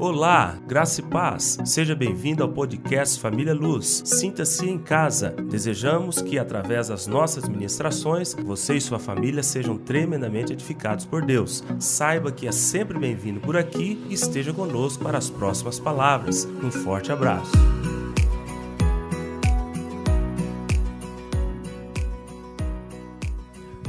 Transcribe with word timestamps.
Olá, 0.00 0.56
graça 0.64 1.00
e 1.00 1.04
paz. 1.04 1.58
Seja 1.64 1.92
bem-vindo 1.92 2.44
ao 2.44 2.48
podcast 2.48 3.18
Família 3.18 3.52
Luz. 3.52 4.00
Sinta-se 4.04 4.64
em 4.64 4.78
casa. 4.78 5.30
Desejamos 5.30 6.22
que, 6.22 6.38
através 6.38 6.86
das 6.86 7.08
nossas 7.08 7.48
ministrações, 7.48 8.32
você 8.32 8.76
e 8.76 8.80
sua 8.80 9.00
família 9.00 9.42
sejam 9.42 9.76
tremendamente 9.76 10.52
edificados 10.52 11.04
por 11.04 11.26
Deus. 11.26 11.64
Saiba 11.80 12.30
que 12.30 12.46
é 12.46 12.52
sempre 12.52 12.96
bem-vindo 12.96 13.40
por 13.40 13.56
aqui 13.56 14.00
e 14.08 14.14
esteja 14.14 14.52
conosco 14.52 15.02
para 15.02 15.18
as 15.18 15.28
próximas 15.28 15.80
palavras. 15.80 16.44
Um 16.62 16.70
forte 16.70 17.10
abraço. 17.10 17.50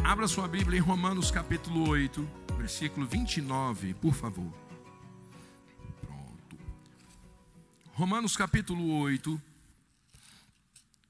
Abra 0.04 0.28
sua 0.28 0.48
Bíblia 0.48 0.80
em 0.80 0.82
Romanos 0.82 1.30
capítulo 1.30 1.88
8, 1.88 2.28
versículo 2.58 3.06
29, 3.06 3.94
por 3.94 4.16
favor. 4.16 4.69
Romanos 8.00 8.38
capítulo 8.38 8.92
8, 8.92 9.42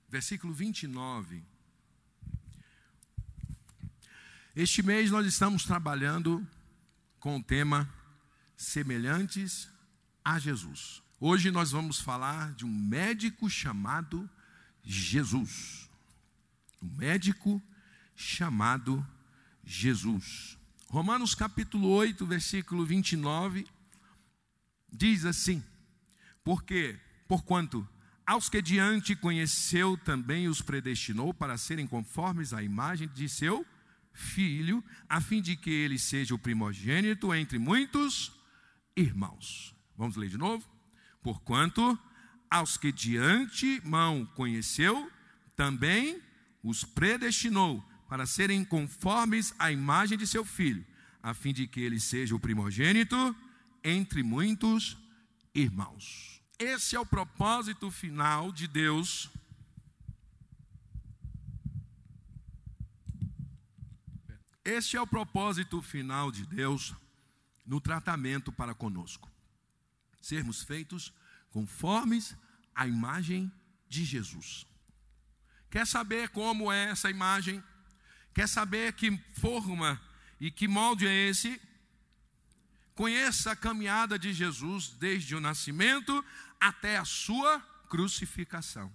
versículo 0.09 0.51
29. 0.51 1.43
Este 4.55 4.81
mês 4.81 5.11
nós 5.11 5.27
estamos 5.27 5.65
trabalhando 5.65 6.43
com 7.19 7.37
o 7.37 7.43
tema 7.43 7.87
Semelhantes 8.57 9.69
a 10.25 10.39
Jesus. 10.39 11.03
Hoje 11.19 11.51
nós 11.51 11.69
vamos 11.69 11.99
falar 11.99 12.53
de 12.55 12.65
um 12.65 12.75
médico 12.75 13.47
chamado 13.47 14.27
Jesus. 14.83 15.87
Um 16.81 16.89
médico 16.95 17.61
chamado 18.15 19.05
Jesus. 19.63 20.57
Romanos 20.87 21.35
capítulo 21.35 21.87
8, 21.89 22.25
versículo 22.25 22.83
29 22.83 23.67
diz 24.91 25.23
assim: 25.23 25.63
porque, 26.49 26.99
porquanto, 27.27 27.87
aos 28.25 28.49
que 28.49 28.59
diante 28.59 29.15
conheceu 29.15 29.95
também 29.95 30.47
os 30.47 30.63
predestinou 30.63 31.31
para 31.31 31.59
serem 31.59 31.85
conformes 31.85 32.53
à 32.53 32.63
imagem 32.63 33.07
de 33.07 33.29
seu 33.29 33.63
filho, 34.11 34.83
a 35.07 35.21
fim 35.21 35.43
de 35.43 35.55
que 35.55 35.69
ele 35.69 35.99
seja 35.99 36.33
o 36.33 36.39
primogênito 36.39 37.31
entre 37.35 37.59
muitos 37.59 38.31
irmãos. 38.97 39.75
Vamos 39.95 40.15
ler 40.15 40.27
de 40.27 40.39
novo? 40.39 40.67
Porquanto, 41.21 41.99
aos 42.49 42.77
que 42.77 42.91
diante 42.91 43.79
mão 43.85 44.25
conheceu, 44.33 45.07
também 45.55 46.19
os 46.63 46.83
predestinou 46.83 47.79
para 48.07 48.25
serem 48.25 48.65
conformes 48.65 49.53
à 49.59 49.71
imagem 49.71 50.17
de 50.17 50.25
seu 50.25 50.43
filho, 50.43 50.83
a 51.21 51.35
fim 51.35 51.53
de 51.53 51.67
que 51.67 51.79
ele 51.79 51.99
seja 51.99 52.35
o 52.35 52.39
primogênito 52.39 53.35
entre 53.83 54.23
muitos 54.23 54.97
irmãos. 55.53 56.38
Esse 56.59 56.93
é 56.93 56.99
o 56.99 57.05
propósito 57.05 57.89
final 57.89 58.51
de 58.51 58.67
Deus. 58.67 59.29
Este 64.65 64.97
é 64.97 65.01
o 65.01 65.07
propósito 65.07 65.81
final 65.81 66.29
de 66.29 66.45
Deus 66.45 66.93
no 67.65 67.79
tratamento 67.79 68.51
para 68.51 68.75
conosco. 68.75 69.31
Sermos 70.21 70.61
feitos 70.61 71.13
conformes 71.49 72.35
à 72.75 72.85
imagem 72.85 73.49
de 73.87 74.03
Jesus. 74.03 74.67
Quer 75.71 75.87
saber 75.87 76.27
como 76.27 76.69
é 76.69 76.89
essa 76.89 77.09
imagem? 77.09 77.63
Quer 78.33 78.49
saber 78.49 78.91
que 78.93 79.17
forma 79.39 79.99
e 80.41 80.51
que 80.51 80.67
molde 80.67 81.07
é 81.07 81.29
esse? 81.29 81.59
Conheça 82.95 83.53
a 83.53 83.55
caminhada 83.55 84.19
de 84.19 84.33
Jesus 84.33 84.89
desde 84.89 85.33
o 85.33 85.39
nascimento 85.39 86.21
até 86.59 86.97
a 86.97 87.05
sua 87.05 87.59
crucificação. 87.87 88.91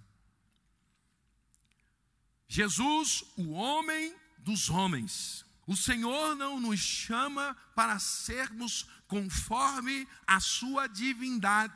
Jesus, 2.47 3.23
o 3.35 3.51
homem 3.51 4.15
dos 4.37 4.69
homens. 4.69 5.45
O 5.67 5.75
Senhor 5.75 6.35
não 6.35 6.59
nos 6.59 6.79
chama 6.79 7.55
para 7.75 7.97
sermos 7.97 8.87
conforme 9.07 10.07
a 10.27 10.39
sua 10.39 10.87
divindade. 10.87 11.73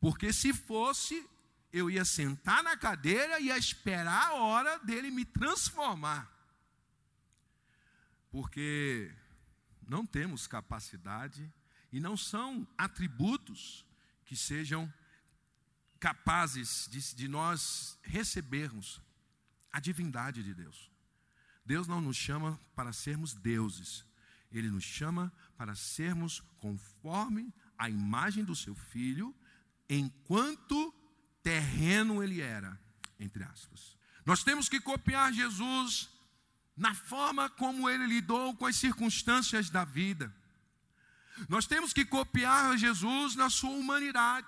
Porque 0.00 0.32
se 0.32 0.52
fosse, 0.52 1.24
eu 1.72 1.88
ia 1.88 2.04
sentar 2.04 2.62
na 2.62 2.76
cadeira 2.76 3.38
e 3.38 3.46
ia 3.46 3.56
esperar 3.56 4.30
a 4.30 4.34
hora 4.34 4.78
dele 4.80 5.10
me 5.10 5.24
transformar. 5.24 6.28
Porque 8.30 9.14
não 9.86 10.04
temos 10.04 10.46
capacidade 10.46 11.52
e 11.92 12.00
não 12.00 12.16
são 12.16 12.66
atributos 12.76 13.86
que 14.32 14.36
sejam 14.38 14.90
capazes 16.00 16.88
de, 16.90 17.14
de, 17.14 17.28
nós 17.28 17.98
recebermos 18.02 18.98
a 19.70 19.78
divindade 19.78 20.42
de 20.42 20.54
Deus. 20.54 20.90
Deus 21.66 21.86
não 21.86 22.00
nos 22.00 22.16
chama 22.16 22.58
para 22.74 22.94
sermos 22.94 23.34
deuses, 23.34 24.06
Ele 24.50 24.70
nos 24.70 24.84
chama 24.84 25.30
para 25.54 25.74
sermos 25.74 26.42
conforme 26.56 27.52
a 27.76 27.90
imagem 27.90 28.42
do 28.42 28.56
Seu 28.56 28.74
Filho, 28.74 29.36
enquanto 29.86 30.94
terreno 31.42 32.22
Ele 32.22 32.40
era, 32.40 32.80
entre 33.20 33.44
aspas. 33.44 33.98
Nós 34.24 34.42
temos 34.42 34.66
que 34.66 34.80
copiar 34.80 35.30
Jesus 35.34 36.08
na 36.74 36.94
forma 36.94 37.50
como 37.50 37.86
ele 37.86 38.06
lidou 38.06 38.56
com 38.56 38.64
as 38.64 38.76
circunstâncias 38.76 39.68
da 39.68 39.84
vida. 39.84 40.34
Nós 41.48 41.66
temos 41.66 41.92
que 41.92 42.04
copiar 42.04 42.76
Jesus 42.76 43.34
na 43.34 43.50
sua 43.50 43.70
humanidade, 43.70 44.46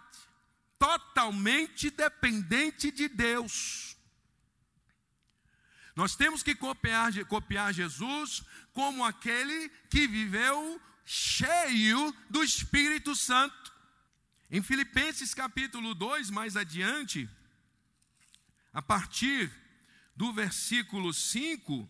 totalmente 0.79 1.91
dependente 1.91 2.91
de 2.91 3.09
Deus. 3.09 3.97
Nós 5.95 6.17
temos 6.17 6.43
que 6.43 6.55
copiar, 6.55 7.13
copiar 7.27 7.73
Jesus 7.73 8.43
como 8.73 9.05
aquele 9.05 9.69
que 9.89 10.07
viveu 10.07 10.81
cheio 11.05 12.15
do 12.29 12.43
Espírito 12.43 13.15
Santo. 13.15 13.73
Em 14.51 14.63
Filipenses 14.63 15.35
capítulo 15.35 15.95
2, 15.95 16.31
mais 16.31 16.57
adiante, 16.57 17.29
a 18.73 18.83
partir 18.83 19.51
do 20.17 20.33
versículo 20.33 21.13
5, 21.13 21.89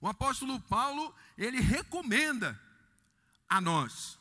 O 0.00 0.08
apóstolo 0.08 0.60
Paulo, 0.60 1.14
ele 1.36 1.60
recomenda 1.60 2.60
a 3.48 3.60
nós 3.60 4.18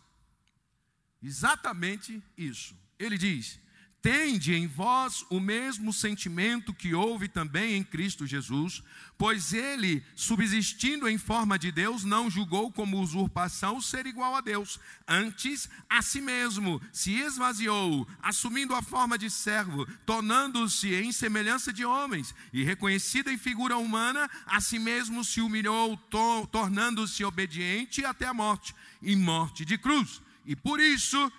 exatamente 1.21 2.21
isso. 2.37 2.75
Ele 2.97 3.17
diz: 3.17 3.59
Tende 4.05 4.53
em 4.53 4.67
vós 4.67 5.25
o 5.31 5.39
mesmo 5.39 5.91
sentimento 5.91 6.71
que 6.71 6.93
houve 6.93 7.27
também 7.27 7.73
em 7.73 7.83
Cristo 7.83 8.27
Jesus, 8.27 8.83
pois 9.17 9.51
ele, 9.51 10.03
subsistindo 10.15 11.09
em 11.09 11.17
forma 11.17 11.57
de 11.57 11.71
Deus, 11.71 12.03
não 12.03 12.29
julgou 12.29 12.71
como 12.71 13.01
usurpação 13.01 13.81
ser 13.81 14.05
igual 14.05 14.35
a 14.35 14.41
Deus. 14.41 14.79
Antes, 15.07 15.67
a 15.89 16.03
si 16.03 16.21
mesmo 16.21 16.79
se 16.93 17.13
esvaziou, 17.13 18.07
assumindo 18.21 18.75
a 18.75 18.83
forma 18.83 19.17
de 19.17 19.27
servo, 19.27 19.87
tornando-se 20.05 20.93
em 20.93 21.11
semelhança 21.11 21.73
de 21.73 21.83
homens, 21.83 22.35
e 22.53 22.63
reconhecido 22.63 23.31
em 23.31 23.39
figura 23.39 23.75
humana, 23.75 24.29
a 24.45 24.61
si 24.61 24.77
mesmo 24.77 25.23
se 25.23 25.41
humilhou, 25.41 25.97
tornando-se 26.51 27.25
obediente 27.25 28.05
até 28.05 28.27
a 28.27 28.35
morte 28.35 28.75
e 29.01 29.15
morte 29.15 29.65
de 29.65 29.79
cruz. 29.79 30.21
E 30.45 30.55
por 30.55 30.79
isso, 30.79 31.31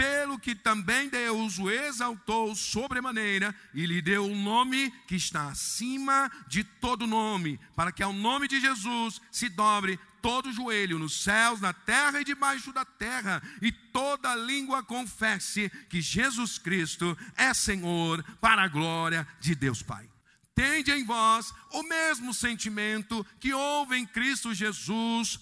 pelo 0.00 0.38
que 0.38 0.54
também 0.54 1.10
Deus 1.10 1.58
o 1.58 1.68
exaltou 1.68 2.54
sobremaneira 2.54 3.54
e 3.74 3.84
lhe 3.84 4.00
deu 4.00 4.24
um 4.24 4.42
nome 4.42 4.90
que 5.06 5.14
está 5.14 5.48
acima 5.48 6.32
de 6.48 6.64
todo 6.64 7.06
nome, 7.06 7.60
para 7.76 7.92
que 7.92 8.02
ao 8.02 8.10
nome 8.10 8.48
de 8.48 8.58
Jesus 8.62 9.20
se 9.30 9.50
dobre 9.50 10.00
todo 10.22 10.48
o 10.48 10.52
joelho 10.54 10.98
nos 10.98 11.22
céus, 11.22 11.60
na 11.60 11.74
terra 11.74 12.18
e 12.18 12.24
debaixo 12.24 12.72
da 12.72 12.82
terra, 12.82 13.42
e 13.60 13.70
toda 13.70 14.34
língua 14.34 14.82
confesse 14.82 15.70
que 15.90 16.00
Jesus 16.00 16.56
Cristo 16.56 17.14
é 17.36 17.52
Senhor, 17.52 18.24
para 18.40 18.62
a 18.62 18.68
glória 18.68 19.28
de 19.38 19.54
Deus 19.54 19.82
Pai. 19.82 20.08
Tende 20.54 20.92
em 20.92 21.04
vós 21.04 21.52
o 21.72 21.82
mesmo 21.82 22.32
sentimento 22.32 23.24
que 23.38 23.52
houve 23.52 23.96
em 23.96 24.06
Cristo 24.06 24.54
Jesus, 24.54 25.38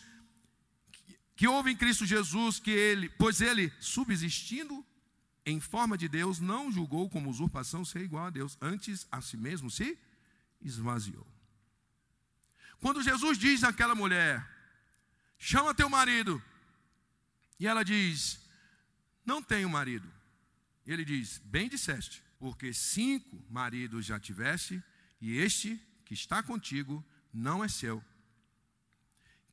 que 1.38 1.46
houve 1.46 1.70
em 1.70 1.76
Cristo 1.76 2.05
Jesus, 2.05 2.58
que 2.58 2.73
ele, 2.73 3.08
pois 3.11 3.40
ele, 3.40 3.73
subsistindo 3.79 4.85
em 5.46 5.61
forma 5.61 5.96
de 5.96 6.08
Deus, 6.08 6.40
não 6.40 6.73
julgou 6.73 7.08
como 7.08 7.31
usurpação 7.31 7.85
ser 7.85 8.00
igual 8.00 8.26
a 8.26 8.31
Deus, 8.31 8.58
antes 8.61 9.06
a 9.08 9.20
si 9.20 9.37
mesmo 9.37 9.70
se 9.70 9.96
esvaziou. 10.61 11.25
Quando 12.81 13.05
Jesus 13.05 13.38
diz 13.38 13.62
àquela 13.62 13.94
mulher: 13.94 14.44
chama 15.38 15.73
teu 15.73 15.88
marido, 15.88 16.43
e 17.56 17.69
ela 17.69 17.85
diz: 17.85 18.40
não 19.25 19.40
tenho 19.40 19.70
marido. 19.70 20.12
Ele 20.85 21.05
diz: 21.05 21.38
bem 21.44 21.69
disseste, 21.69 22.20
porque 22.40 22.75
cinco 22.75 23.40
maridos 23.49 24.05
já 24.05 24.19
tiveste, 24.19 24.82
e 25.20 25.38
este 25.38 25.81
que 26.05 26.14
está 26.14 26.43
contigo 26.43 27.06
não 27.32 27.62
é 27.62 27.69
seu. 27.69 28.02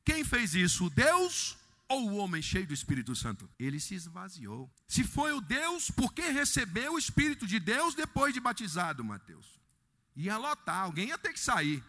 Quem 0.04 0.24
fez 0.24 0.52
isso? 0.52 0.90
Deus 0.90 1.56
ou 1.88 2.10
o 2.10 2.16
homem 2.16 2.42
cheio 2.42 2.66
do 2.66 2.74
Espírito 2.74 3.14
Santo? 3.14 3.48
Ele 3.58 3.78
se 3.78 3.94
esvaziou. 3.94 4.72
Se 4.88 5.04
foi 5.04 5.32
o 5.32 5.40
Deus, 5.40 5.90
por 5.90 6.12
que 6.12 6.22
recebeu 6.22 6.94
o 6.94 6.98
Espírito 6.98 7.46
de 7.46 7.60
Deus 7.60 7.94
depois 7.94 8.34
de 8.34 8.40
batizado, 8.40 9.04
Mateus? 9.04 9.60
Ia 10.16 10.36
lotar, 10.36 10.82
alguém 10.82 11.08
ia 11.08 11.18
ter 11.18 11.32
que 11.32 11.40
sair. 11.40 11.82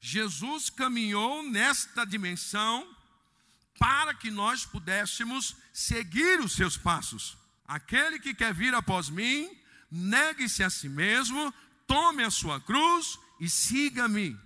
Jesus 0.00 0.70
caminhou 0.70 1.42
nesta 1.42 2.04
dimensão 2.04 2.96
para 3.78 4.14
que 4.14 4.30
nós 4.30 4.64
pudéssemos 4.64 5.56
seguir 5.72 6.40
os 6.40 6.52
seus 6.52 6.76
passos. 6.76 7.36
Aquele 7.66 8.18
que 8.18 8.34
quer 8.34 8.54
vir 8.54 8.74
após 8.74 9.08
mim, 9.08 9.50
negue-se 9.90 10.62
a 10.62 10.70
si 10.70 10.88
mesmo, 10.88 11.52
tome 11.86 12.22
a 12.22 12.30
sua 12.30 12.60
cruz 12.60 13.18
e 13.40 13.48
siga-me. 13.48 14.38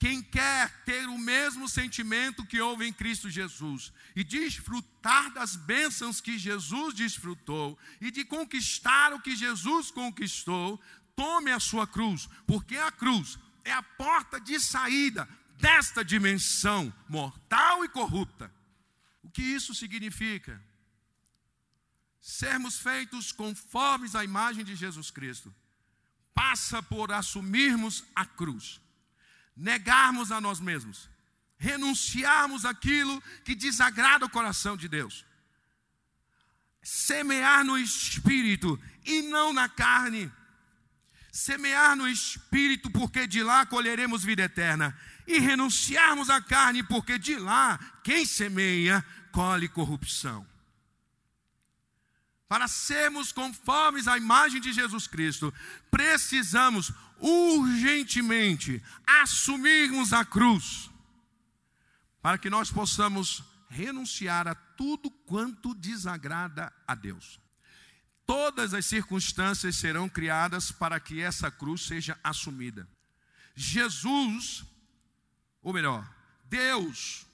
Quem 0.00 0.22
quer 0.22 0.82
ter 0.84 1.06
o 1.08 1.18
mesmo 1.18 1.68
sentimento 1.68 2.46
que 2.46 2.58
houve 2.58 2.86
em 2.86 2.92
Cristo 2.92 3.28
Jesus 3.28 3.92
e 4.16 4.24
desfrutar 4.24 5.30
das 5.34 5.54
bênçãos 5.54 6.22
que 6.22 6.38
Jesus 6.38 6.94
desfrutou 6.94 7.78
e 8.00 8.10
de 8.10 8.24
conquistar 8.24 9.12
o 9.12 9.20
que 9.20 9.36
Jesus 9.36 9.90
conquistou, 9.90 10.80
tome 11.14 11.52
a 11.52 11.60
sua 11.60 11.86
cruz, 11.86 12.30
porque 12.46 12.78
a 12.78 12.90
cruz 12.90 13.38
é 13.62 13.72
a 13.72 13.82
porta 13.82 14.40
de 14.40 14.58
saída 14.58 15.28
desta 15.58 16.02
dimensão 16.02 16.90
mortal 17.06 17.84
e 17.84 17.88
corrupta. 17.90 18.50
O 19.22 19.28
que 19.28 19.42
isso 19.42 19.74
significa? 19.74 20.64
Sermos 22.22 22.78
feitos 22.78 23.32
conformes 23.32 24.14
à 24.14 24.24
imagem 24.24 24.64
de 24.64 24.74
Jesus 24.74 25.10
Cristo 25.10 25.54
passa 26.34 26.82
por 26.82 27.12
assumirmos 27.12 28.02
a 28.14 28.24
cruz, 28.24 28.80
negarmos 29.56 30.32
a 30.32 30.40
nós 30.40 30.60
mesmos, 30.60 31.08
renunciarmos 31.58 32.64
aquilo 32.64 33.22
que 33.44 33.54
desagrada 33.54 34.26
o 34.26 34.30
coração 34.30 34.76
de 34.76 34.88
Deus, 34.88 35.24
semear 36.82 37.64
no 37.64 37.78
espírito 37.78 38.80
e 39.04 39.22
não 39.22 39.52
na 39.52 39.68
carne. 39.68 40.30
Semear 41.32 41.94
no 41.94 42.08
espírito, 42.08 42.90
porque 42.90 43.24
de 43.24 43.40
lá 43.40 43.64
colheremos 43.64 44.24
vida 44.24 44.42
eterna, 44.42 44.98
e 45.28 45.38
renunciarmos 45.38 46.28
à 46.28 46.40
carne, 46.40 46.82
porque 46.82 47.18
de 47.18 47.36
lá 47.36 47.78
quem 48.02 48.26
semeia 48.26 49.04
colhe 49.30 49.68
corrupção. 49.68 50.44
Para 52.50 52.66
sermos 52.66 53.30
conformes 53.30 54.08
à 54.08 54.16
imagem 54.18 54.60
de 54.60 54.72
Jesus 54.72 55.06
Cristo, 55.06 55.54
precisamos 55.88 56.90
urgentemente 57.20 58.82
assumirmos 59.06 60.12
a 60.12 60.24
cruz, 60.24 60.90
para 62.20 62.36
que 62.36 62.50
nós 62.50 62.68
possamos 62.68 63.44
renunciar 63.68 64.48
a 64.48 64.56
tudo 64.56 65.12
quanto 65.12 65.72
desagrada 65.76 66.72
a 66.88 66.96
Deus. 66.96 67.38
Todas 68.26 68.74
as 68.74 68.84
circunstâncias 68.84 69.76
serão 69.76 70.08
criadas 70.08 70.72
para 70.72 70.98
que 70.98 71.20
essa 71.20 71.52
cruz 71.52 71.82
seja 71.82 72.18
assumida. 72.24 72.88
Jesus, 73.54 74.64
ou 75.62 75.72
melhor, 75.72 76.04
Deus, 76.46 77.24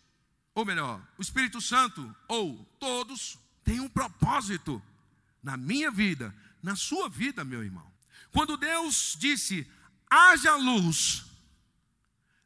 ou 0.54 0.66
melhor, 0.66 1.00
o 1.16 1.22
Espírito 1.22 1.58
Santo, 1.58 2.14
ou 2.28 2.66
todos, 2.78 3.38
têm 3.64 3.80
um 3.80 3.88
propósito 3.88 4.82
na 5.46 5.56
minha 5.56 5.92
vida, 5.92 6.34
na 6.60 6.74
sua 6.74 7.08
vida, 7.08 7.44
meu 7.44 7.62
irmão. 7.62 7.88
Quando 8.32 8.56
Deus 8.56 9.16
disse, 9.16 9.64
haja 10.10 10.56
luz, 10.56 11.24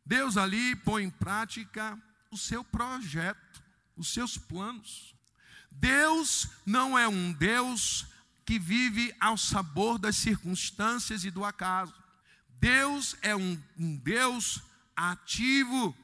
Deus 0.05 0.37
ali 0.37 0.77
põe 0.77 1.05
em 1.05 1.11
prática 1.11 1.99
o 2.31 2.37
seu 2.37 2.63
projeto, 2.63 3.63
os 3.97 4.13
seus 4.13 4.37
planos. 4.37 5.15
Deus 5.71 6.51
não 6.67 6.99
é 6.99 7.09
um 7.09 7.33
Deus 7.33 8.07
que 8.45 8.59
vive 8.59 9.15
ao 9.19 9.39
sabor 9.39 9.99
das 9.99 10.17
circunstâncias 10.17 11.25
e 11.25 11.31
do 11.31 11.43
acaso. 11.43 11.95
Deus 12.61 13.17
é 13.23 13.35
um, 13.35 13.59
um 13.79 13.97
Deus 13.97 14.61
ativo. 14.95 15.97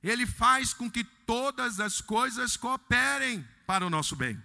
Ele 0.00 0.28
faz 0.28 0.72
com 0.72 0.88
que 0.88 1.02
todas 1.02 1.80
as 1.80 2.00
coisas 2.00 2.56
cooperem 2.56 3.44
para 3.66 3.84
o 3.84 3.90
nosso 3.90 4.14
bem. 4.14 4.40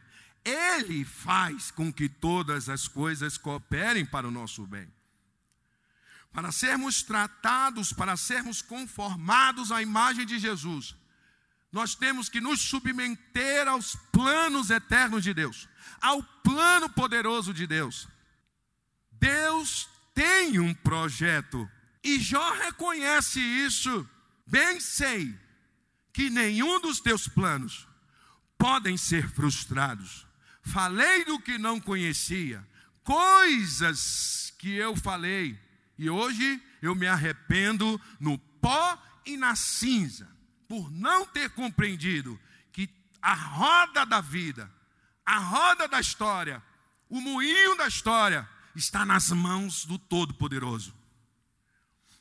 Ele 0.49 1.05
faz 1.05 1.71
com 1.71 1.91
que 1.91 2.07
todas 2.09 2.69
as 2.69 2.87
coisas 2.87 3.37
cooperem 3.37 4.05
para 4.05 4.27
o 4.27 4.31
nosso 4.31 4.65
bem. 4.65 4.91
Para 6.31 6.51
sermos 6.51 7.03
tratados, 7.03 7.91
para 7.91 8.15
sermos 8.15 8.61
conformados 8.61 9.71
à 9.71 9.81
imagem 9.81 10.25
de 10.25 10.37
Jesus, 10.37 10.95
nós 11.71 11.95
temos 11.95 12.29
que 12.29 12.41
nos 12.41 12.61
submeter 12.61 13.67
aos 13.67 13.95
planos 14.11 14.69
eternos 14.69 15.23
de 15.23 15.33
Deus 15.33 15.67
ao 16.01 16.23
plano 16.23 16.89
poderoso 16.89 17.53
de 17.53 17.67
Deus. 17.67 18.07
Deus 19.11 19.89
tem 20.13 20.59
um 20.59 20.73
projeto 20.73 21.69
e 22.03 22.19
Jó 22.19 22.51
reconhece 22.53 23.39
isso. 23.39 24.07
Bem 24.45 24.79
sei 24.79 25.37
que 26.13 26.29
nenhum 26.29 26.79
dos 26.79 26.99
teus 26.99 27.27
planos 27.27 27.87
podem 28.57 28.97
ser 28.97 29.29
frustrados. 29.29 30.25
Falei 30.71 31.25
do 31.25 31.39
que 31.39 31.57
não 31.57 31.79
conhecia, 31.79 32.65
coisas 33.03 34.53
que 34.57 34.73
eu 34.75 34.95
falei, 34.95 35.59
e 35.97 36.09
hoje 36.09 36.61
eu 36.81 36.93
me 36.95 37.07
arrependo 37.07 37.99
no 38.19 38.37
pó 38.37 39.01
e 39.25 39.37
na 39.37 39.55
cinza, 39.55 40.29
por 40.67 40.91
não 40.91 41.25
ter 41.25 41.49
compreendido 41.51 42.39
que 42.71 42.89
a 43.21 43.33
roda 43.33 44.05
da 44.05 44.21
vida 44.21 44.71
a 45.29 45.37
roda 45.37 45.87
da 45.87 45.99
história, 45.99 46.59
o 47.07 47.21
moinho 47.21 47.77
da 47.77 47.87
história, 47.87 48.49
está 48.75 49.05
nas 49.05 49.29
mãos 49.29 49.85
do 49.85 49.99
Todo-Poderoso. 49.99 50.91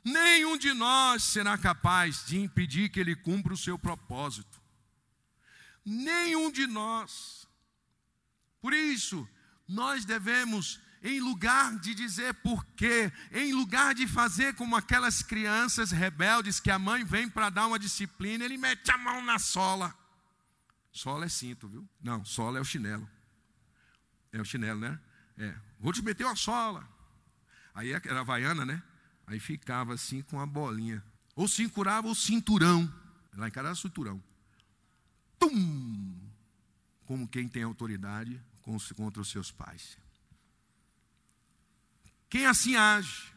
Nenhum 0.04 0.58
de 0.58 0.74
nós 0.74 1.22
será 1.22 1.56
capaz 1.56 2.26
de 2.26 2.38
impedir 2.38 2.90
que 2.90 3.00
ele 3.00 3.16
cumpra 3.16 3.54
o 3.54 3.56
seu 3.56 3.78
propósito. 3.78 4.60
Nenhum 5.82 6.52
de 6.52 6.66
nós. 6.66 7.47
Por 8.60 8.72
isso, 8.72 9.28
nós 9.66 10.04
devemos, 10.04 10.80
em 11.02 11.20
lugar 11.20 11.78
de 11.78 11.94
dizer 11.94 12.34
porquê, 12.34 13.12
em 13.32 13.52
lugar 13.52 13.94
de 13.94 14.06
fazer 14.06 14.54
como 14.54 14.76
aquelas 14.76 15.22
crianças 15.22 15.90
rebeldes 15.90 16.58
que 16.58 16.70
a 16.70 16.78
mãe 16.78 17.04
vem 17.04 17.28
para 17.28 17.50
dar 17.50 17.66
uma 17.66 17.78
disciplina, 17.78 18.44
ele 18.44 18.56
mete 18.56 18.90
a 18.90 18.98
mão 18.98 19.22
na 19.22 19.38
sola. 19.38 19.94
Sola 20.90 21.26
é 21.26 21.28
cinto, 21.28 21.68
viu? 21.68 21.88
Não, 22.02 22.24
sola 22.24 22.58
é 22.58 22.60
o 22.60 22.64
chinelo. 22.64 23.08
É 24.32 24.40
o 24.40 24.44
chinelo, 24.44 24.80
né? 24.80 24.98
É. 25.36 25.54
Vou 25.78 25.92
te 25.92 26.02
meter 26.02 26.24
uma 26.24 26.34
sola. 26.34 26.88
Aí 27.74 27.92
era 27.92 28.20
a 28.20 28.24
vaiana, 28.24 28.66
né? 28.66 28.82
Aí 29.26 29.38
ficava 29.38 29.94
assim 29.94 30.22
com 30.22 30.40
a 30.40 30.46
bolinha. 30.46 31.04
Ou 31.36 31.46
se 31.46 31.68
curava 31.68 32.08
o 32.08 32.14
cinturão. 32.14 32.92
Lá 33.36 33.46
em 33.46 33.50
casa 33.50 33.68
era 33.68 33.76
cinturão. 33.76 34.20
Tum! 35.38 35.77
Como 37.08 37.26
quem 37.26 37.48
tem 37.48 37.62
autoridade 37.62 38.38
contra 38.94 39.22
os 39.22 39.30
seus 39.30 39.50
pais. 39.50 39.96
Quem 42.28 42.44
assim 42.44 42.76
age, 42.76 43.32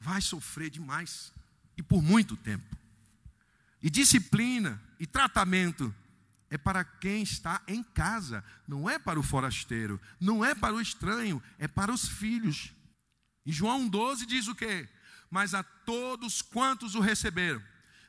vai 0.00 0.20
sofrer 0.20 0.68
demais. 0.68 1.32
E 1.76 1.82
por 1.82 2.02
muito 2.02 2.36
tempo. 2.36 2.76
E 3.80 3.88
disciplina 3.88 4.82
e 4.98 5.06
tratamento 5.06 5.94
é 6.50 6.58
para 6.58 6.82
quem 6.82 7.22
está 7.22 7.62
em 7.68 7.84
casa, 7.84 8.44
não 8.66 8.90
é 8.90 8.98
para 8.98 9.20
o 9.20 9.22
forasteiro, 9.22 10.00
não 10.18 10.44
é 10.44 10.52
para 10.52 10.74
o 10.74 10.80
estranho, 10.80 11.40
é 11.56 11.68
para 11.68 11.92
os 11.92 12.08
filhos. 12.08 12.72
Em 13.46 13.52
João 13.52 13.88
12 13.88 14.26
diz 14.26 14.48
o 14.48 14.56
quê? 14.56 14.88
Mas 15.30 15.54
a 15.54 15.62
todos 15.62 16.42
quantos 16.42 16.96
o 16.96 17.00
receberam, 17.00 17.62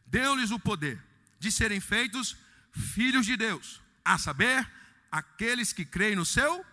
deu-lhes 0.08 0.50
o 0.50 0.60
poder 0.60 1.00
de 1.40 1.52
serem 1.52 1.80
feitos 1.80 2.36
filhos 2.72 3.28
de 3.28 3.38
Deus, 3.38 3.80
a 4.04 4.18
saber, 4.18 4.70
aqueles 5.12 5.74
que 5.74 5.86
creem 5.86 6.16
no 6.16 6.26
seu 6.26 6.66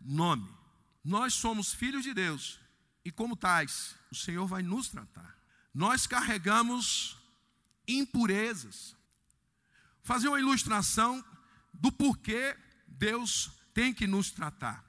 nome. 0.00 0.48
Nós 1.04 1.34
somos 1.34 1.72
filhos 1.72 2.04
de 2.04 2.14
Deus 2.14 2.60
e, 3.04 3.10
como 3.10 3.36
tais, 3.36 3.96
o 4.10 4.14
Senhor 4.14 4.46
vai 4.46 4.62
nos 4.62 4.88
tratar. 4.88 5.36
Nós 5.74 6.06
carregamos 6.06 7.16
impurezas, 7.86 8.96
fazer 10.02 10.28
uma 10.28 10.38
ilustração 10.38 11.24
do 11.72 11.90
porquê 11.90 12.56
Deus 12.86 13.50
tem 13.72 13.92
que 13.92 14.06
nos 14.06 14.30
tratar. 14.30 14.84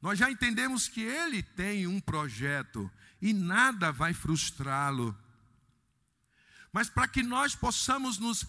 Nós 0.00 0.18
já 0.18 0.30
entendemos 0.30 0.88
que 0.88 1.00
Ele 1.00 1.42
tem 1.42 1.86
um 1.86 2.00
projeto 2.00 2.90
e 3.22 3.32
nada 3.32 3.90
vai 3.90 4.12
frustrá-lo. 4.12 5.16
Mas 6.72 6.90
para 6.90 7.08
que 7.08 7.22
nós 7.22 7.54
possamos 7.54 8.18
nos 8.18 8.44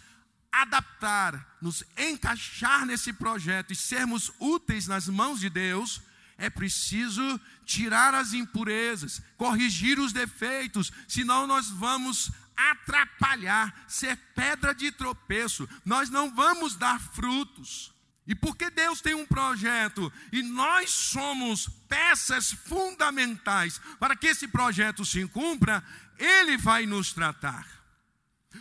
adaptar, 0.61 1.57
nos 1.61 1.83
encaixar 1.97 2.85
nesse 2.85 3.11
projeto 3.11 3.71
e 3.73 3.75
sermos 3.75 4.31
úteis 4.39 4.87
nas 4.87 5.07
mãos 5.07 5.39
de 5.39 5.49
Deus, 5.49 6.01
É 6.37 6.49
preciso 6.49 7.39
tirar 7.65 8.13
as 8.13 8.33
impurezas, 8.33 9.21
corrigir 9.37 9.97
os 9.99 10.11
defeitos, 10.11 10.91
senão 11.07 11.47
nós 11.47 11.69
vamos 11.69 12.29
atrapalhar, 12.55 13.85
ser 13.87 14.17
pedra 14.35 14.75
de 14.75 14.91
tropeço, 14.91 15.67
nós 15.85 16.09
não 16.09 16.35
vamos 16.35 16.75
dar 16.75 16.99
frutos. 16.99 17.93
E 18.27 18.33
porque 18.33 18.69
Deus 18.69 19.01
tem 19.01 19.13
um 19.13 19.25
projeto 19.25 20.11
e 20.31 20.41
nós 20.41 20.89
somos 20.89 21.69
peças 21.87 22.51
fundamentais 22.51 23.79
para 23.99 24.15
que 24.15 24.27
esse 24.27 24.47
projeto 24.47 25.05
se 25.05 25.25
cumpra, 25.27 25.83
Ele 26.17 26.57
vai 26.57 26.85
nos 26.85 27.13
tratar. 27.13 27.74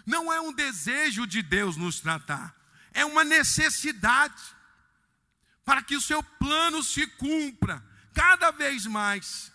Não 0.05 0.33
é 0.33 0.41
um 0.41 0.53
desejo 0.53 1.27
de 1.27 1.43
Deus 1.43 1.77
nos 1.77 2.01
tratar, 2.01 2.55
é 2.93 3.05
uma 3.05 3.25
necessidade 3.25 4.43
para 5.65 5.83
que 5.83 5.97
o 5.97 6.01
seu 6.01 6.23
plano 6.23 6.83
se 6.83 7.07
cumpra 7.07 7.85
cada 8.13 8.51
vez 8.51 8.87
mais. 8.87 9.53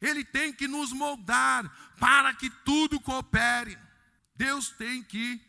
Ele 0.00 0.24
tem 0.24 0.52
que 0.52 0.66
nos 0.66 0.92
moldar 0.92 1.70
para 1.98 2.34
que 2.34 2.50
tudo 2.50 3.00
coopere. 3.00 3.78
Deus 4.34 4.70
tem 4.70 5.02
que 5.02 5.40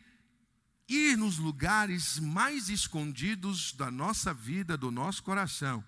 ir 0.88 1.16
nos 1.16 1.38
lugares 1.38 2.18
mais 2.18 2.68
escondidos 2.68 3.72
da 3.72 3.90
nossa 3.90 4.32
vida, 4.32 4.76
do 4.76 4.90
nosso 4.90 5.22
coração, 5.22 5.84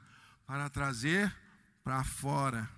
para 0.46 0.68
trazer 0.68 1.34
para 1.84 2.04
fora, 2.04 2.68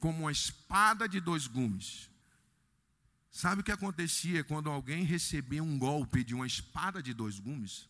como 0.00 0.20
uma 0.20 0.32
espada 0.32 1.08
de 1.08 1.20
dois 1.20 1.46
gumes. 1.46 2.07
Sabe 3.30 3.60
o 3.60 3.64
que 3.64 3.72
acontecia 3.72 4.42
quando 4.42 4.70
alguém 4.70 5.04
recebia 5.04 5.62
um 5.62 5.78
golpe 5.78 6.24
de 6.24 6.34
uma 6.34 6.46
espada 6.46 7.02
de 7.02 7.12
dois 7.12 7.38
gumes? 7.38 7.88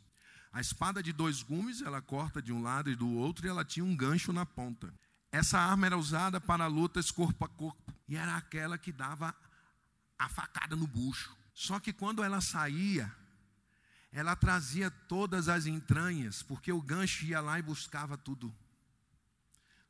A 0.53 0.61
espada 0.61 1.03
de 1.03 1.13
dois 1.13 1.43
gumes, 1.43 1.83
ela 1.83 2.01
corta 2.01 2.43
de 2.43 2.53
um 2.53 2.63
lado 2.63 2.91
e 2.91 2.97
do 2.97 3.09
outro 3.09 3.47
e 3.47 3.49
ela 3.49 3.65
tinha 3.65 3.85
um 3.85 3.97
gancho 3.97 4.33
na 4.33 4.45
ponta. 4.45 4.93
Essa 5.31 5.59
arma 5.59 5.87
era 5.87 5.99
usada 5.99 6.41
para 6.41 6.67
lutas 6.67 7.11
corpo 7.11 7.45
a 7.45 7.49
corpo 7.49 7.93
e 8.09 8.17
era 8.17 8.37
aquela 8.37 8.79
que 8.79 8.91
dava 8.91 9.35
a 10.19 10.29
facada 10.29 10.75
no 10.75 10.87
bucho. 10.87 11.37
Só 11.55 11.79
que 11.79 11.93
quando 11.93 12.23
ela 12.23 12.41
saía, 12.41 13.15
ela 14.11 14.35
trazia 14.35 14.91
todas 14.91 15.49
as 15.49 15.67
entranhas, 15.67 16.43
porque 16.43 16.73
o 16.73 16.81
gancho 16.81 17.25
ia 17.27 17.41
lá 17.41 17.59
e 17.59 17.63
buscava 17.63 18.17
tudo. 18.17 18.55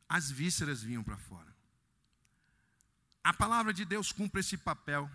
As 0.09 0.31
vísceras 0.31 0.83
vinham 0.83 1.05
para 1.05 1.17
fora. 1.17 1.55
A 3.23 3.33
palavra 3.33 3.73
de 3.73 3.85
Deus 3.85 4.11
cumpre 4.11 4.40
esse 4.40 4.57
papel. 4.57 5.11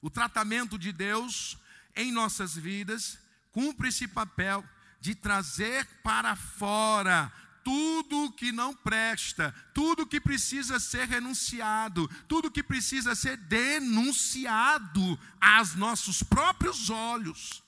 O 0.00 0.08
tratamento 0.08 0.78
de 0.78 0.92
Deus 0.92 1.58
em 1.94 2.10
nossas 2.12 2.54
vidas 2.54 3.18
cumpre 3.52 3.88
esse 3.88 4.08
papel 4.08 4.64
de 5.00 5.14
trazer 5.14 5.86
para 6.02 6.36
fora 6.36 7.32
tudo 7.62 8.32
que 8.32 8.52
não 8.52 8.74
presta, 8.74 9.54
tudo 9.74 10.06
que 10.06 10.20
precisa 10.20 10.80
ser 10.80 11.06
renunciado, 11.06 12.08
tudo 12.26 12.50
que 12.50 12.62
precisa 12.62 13.14
ser 13.14 13.36
denunciado 13.36 15.18
aos 15.40 15.74
nossos 15.74 16.22
próprios 16.22 16.88
olhos. 16.90 17.62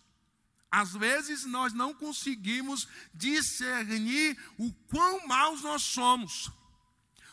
Às 0.70 0.94
vezes 0.94 1.44
nós 1.44 1.74
não 1.74 1.92
conseguimos 1.92 2.88
discernir 3.12 4.38
o 4.56 4.72
quão 4.88 5.26
maus 5.26 5.62
nós 5.62 5.82
somos. 5.82 6.50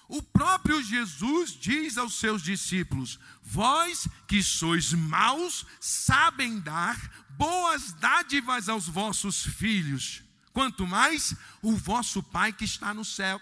O 0.10 0.22
próprio 0.22 0.84
Jesus 0.84 1.52
diz 1.52 1.98
aos 1.98 2.16
seus 2.20 2.42
discípulos: 2.42 3.18
Vós 3.42 4.08
que 4.28 4.44
sois 4.44 4.92
maus, 4.92 5.66
sabem 5.80 6.60
dar 6.60 6.98
boas 7.38 7.94
dádivas 7.94 8.68
aos 8.68 8.88
vossos 8.88 9.46
filhos 9.46 10.24
quanto 10.52 10.86
mais 10.86 11.34
o 11.62 11.74
vosso 11.74 12.22
Pai 12.22 12.52
que 12.52 12.66
está 12.66 12.94
no 12.94 13.06
céu. 13.06 13.40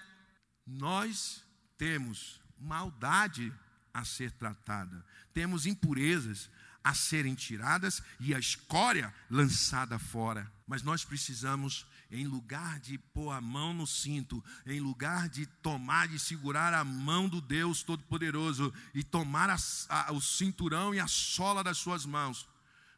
Nós 0.67 1.43
temos 1.77 2.39
maldade 2.59 3.51
a 3.93 4.05
ser 4.05 4.31
tratada, 4.31 5.03
temos 5.33 5.65
impurezas 5.65 6.49
a 6.83 6.93
serem 6.93 7.33
tiradas 7.33 8.03
e 8.19 8.35
a 8.35 8.39
escória 8.39 9.13
lançada 9.29 9.97
fora. 9.97 10.51
Mas 10.67 10.83
nós 10.83 11.03
precisamos, 11.03 11.85
em 12.11 12.25
lugar 12.25 12.79
de 12.79 12.97
pôr 12.97 13.31
a 13.31 13.41
mão 13.41 13.73
no 13.73 13.85
cinto, 13.85 14.43
em 14.65 14.79
lugar 14.79 15.27
de 15.29 15.45
tomar, 15.45 16.07
de 16.07 16.17
segurar 16.19 16.73
a 16.73 16.83
mão 16.83 17.27
do 17.27 17.41
Deus 17.41 17.83
Todo-Poderoso 17.83 18.73
e 18.93 19.03
tomar 19.03 19.49
a, 19.49 19.57
a, 19.89 20.11
o 20.13 20.21
cinturão 20.21 20.93
e 20.93 20.99
a 20.99 21.07
sola 21.07 21.63
das 21.63 21.77
suas 21.77 22.05
mãos, 22.05 22.47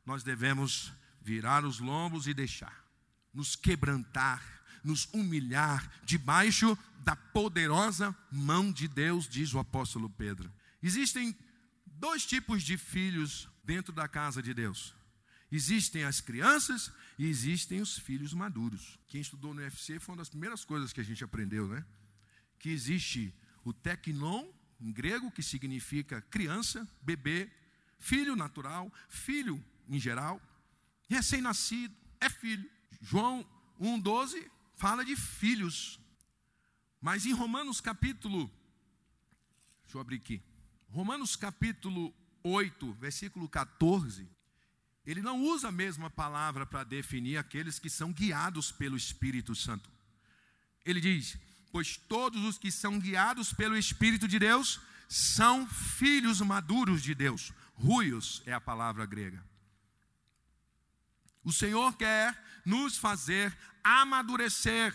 nós 0.05 0.23
devemos 0.23 0.91
virar 1.21 1.65
os 1.65 1.79
lombos 1.79 2.27
e 2.27 2.33
deixar 2.33 2.89
nos 3.33 3.55
quebrantar, 3.55 4.43
nos 4.83 5.07
humilhar 5.13 5.91
debaixo 6.03 6.77
da 6.99 7.15
poderosa 7.15 8.15
mão 8.31 8.71
de 8.71 8.87
Deus, 8.87 9.27
diz 9.27 9.53
o 9.53 9.59
apóstolo 9.59 10.09
Pedro. 10.09 10.51
Existem 10.81 11.35
dois 11.85 12.25
tipos 12.25 12.63
de 12.63 12.77
filhos 12.77 13.47
dentro 13.63 13.93
da 13.93 14.07
casa 14.07 14.41
de 14.41 14.53
Deus. 14.53 14.95
Existem 15.51 16.03
as 16.03 16.21
crianças 16.21 16.91
e 17.17 17.25
existem 17.25 17.81
os 17.81 17.97
filhos 17.97 18.33
maduros. 18.33 18.99
Quem 19.07 19.21
estudou 19.21 19.53
no 19.53 19.61
UFC 19.61 19.99
foi 19.99 20.13
uma 20.13 20.19
das 20.19 20.29
primeiras 20.29 20.63
coisas 20.63 20.93
que 20.93 21.01
a 21.01 21.03
gente 21.03 21.23
aprendeu, 21.23 21.67
né? 21.67 21.83
Que 22.59 22.69
existe 22.69 23.33
o 23.63 23.73
teknon, 23.73 24.47
em 24.79 24.91
grego, 24.91 25.31
que 25.31 25.41
significa 25.41 26.21
criança, 26.21 26.87
bebê, 27.01 27.51
filho 27.97 28.35
natural, 28.35 28.93
filho 29.09 29.63
em 29.87 29.99
geral, 29.99 30.39
recém-nascido, 31.09 31.95
é 32.21 32.29
filho. 32.29 32.69
João 33.01 33.45
1,12 33.81 34.49
fala 34.75 35.03
de 35.03 35.15
filhos. 35.15 35.99
Mas 37.01 37.25
em 37.25 37.33
Romanos 37.33 37.81
capítulo, 37.81 38.51
deixa 39.83 39.97
eu 39.97 40.01
abrir 40.01 40.17
aqui. 40.17 40.41
Romanos 40.89 41.35
capítulo 41.35 42.13
8, 42.43 42.93
versículo 42.93 43.49
14, 43.49 44.29
ele 45.09 45.23
não 45.23 45.41
usa 45.41 45.69
a 45.69 45.71
mesma 45.71 46.07
palavra 46.07 46.67
para 46.67 46.83
definir 46.83 47.37
aqueles 47.37 47.79
que 47.79 47.89
são 47.89 48.13
guiados 48.13 48.71
pelo 48.71 48.95
Espírito 48.95 49.55
Santo. 49.55 49.89
Ele 50.85 51.01
diz: 51.01 51.35
Pois 51.71 51.97
todos 51.97 52.43
os 52.43 52.59
que 52.59 52.71
são 52.71 52.99
guiados 52.99 53.51
pelo 53.51 53.75
Espírito 53.75 54.27
de 54.27 54.37
Deus 54.37 54.79
são 55.07 55.67
filhos 55.67 56.41
maduros 56.41 57.01
de 57.01 57.15
Deus. 57.15 57.51
Ruios 57.73 58.43
é 58.45 58.53
a 58.53 58.61
palavra 58.61 59.03
grega. 59.07 59.43
O 61.43 61.51
Senhor 61.51 61.97
quer 61.97 62.39
nos 62.63 62.95
fazer 62.95 63.57
amadurecer 63.83 64.93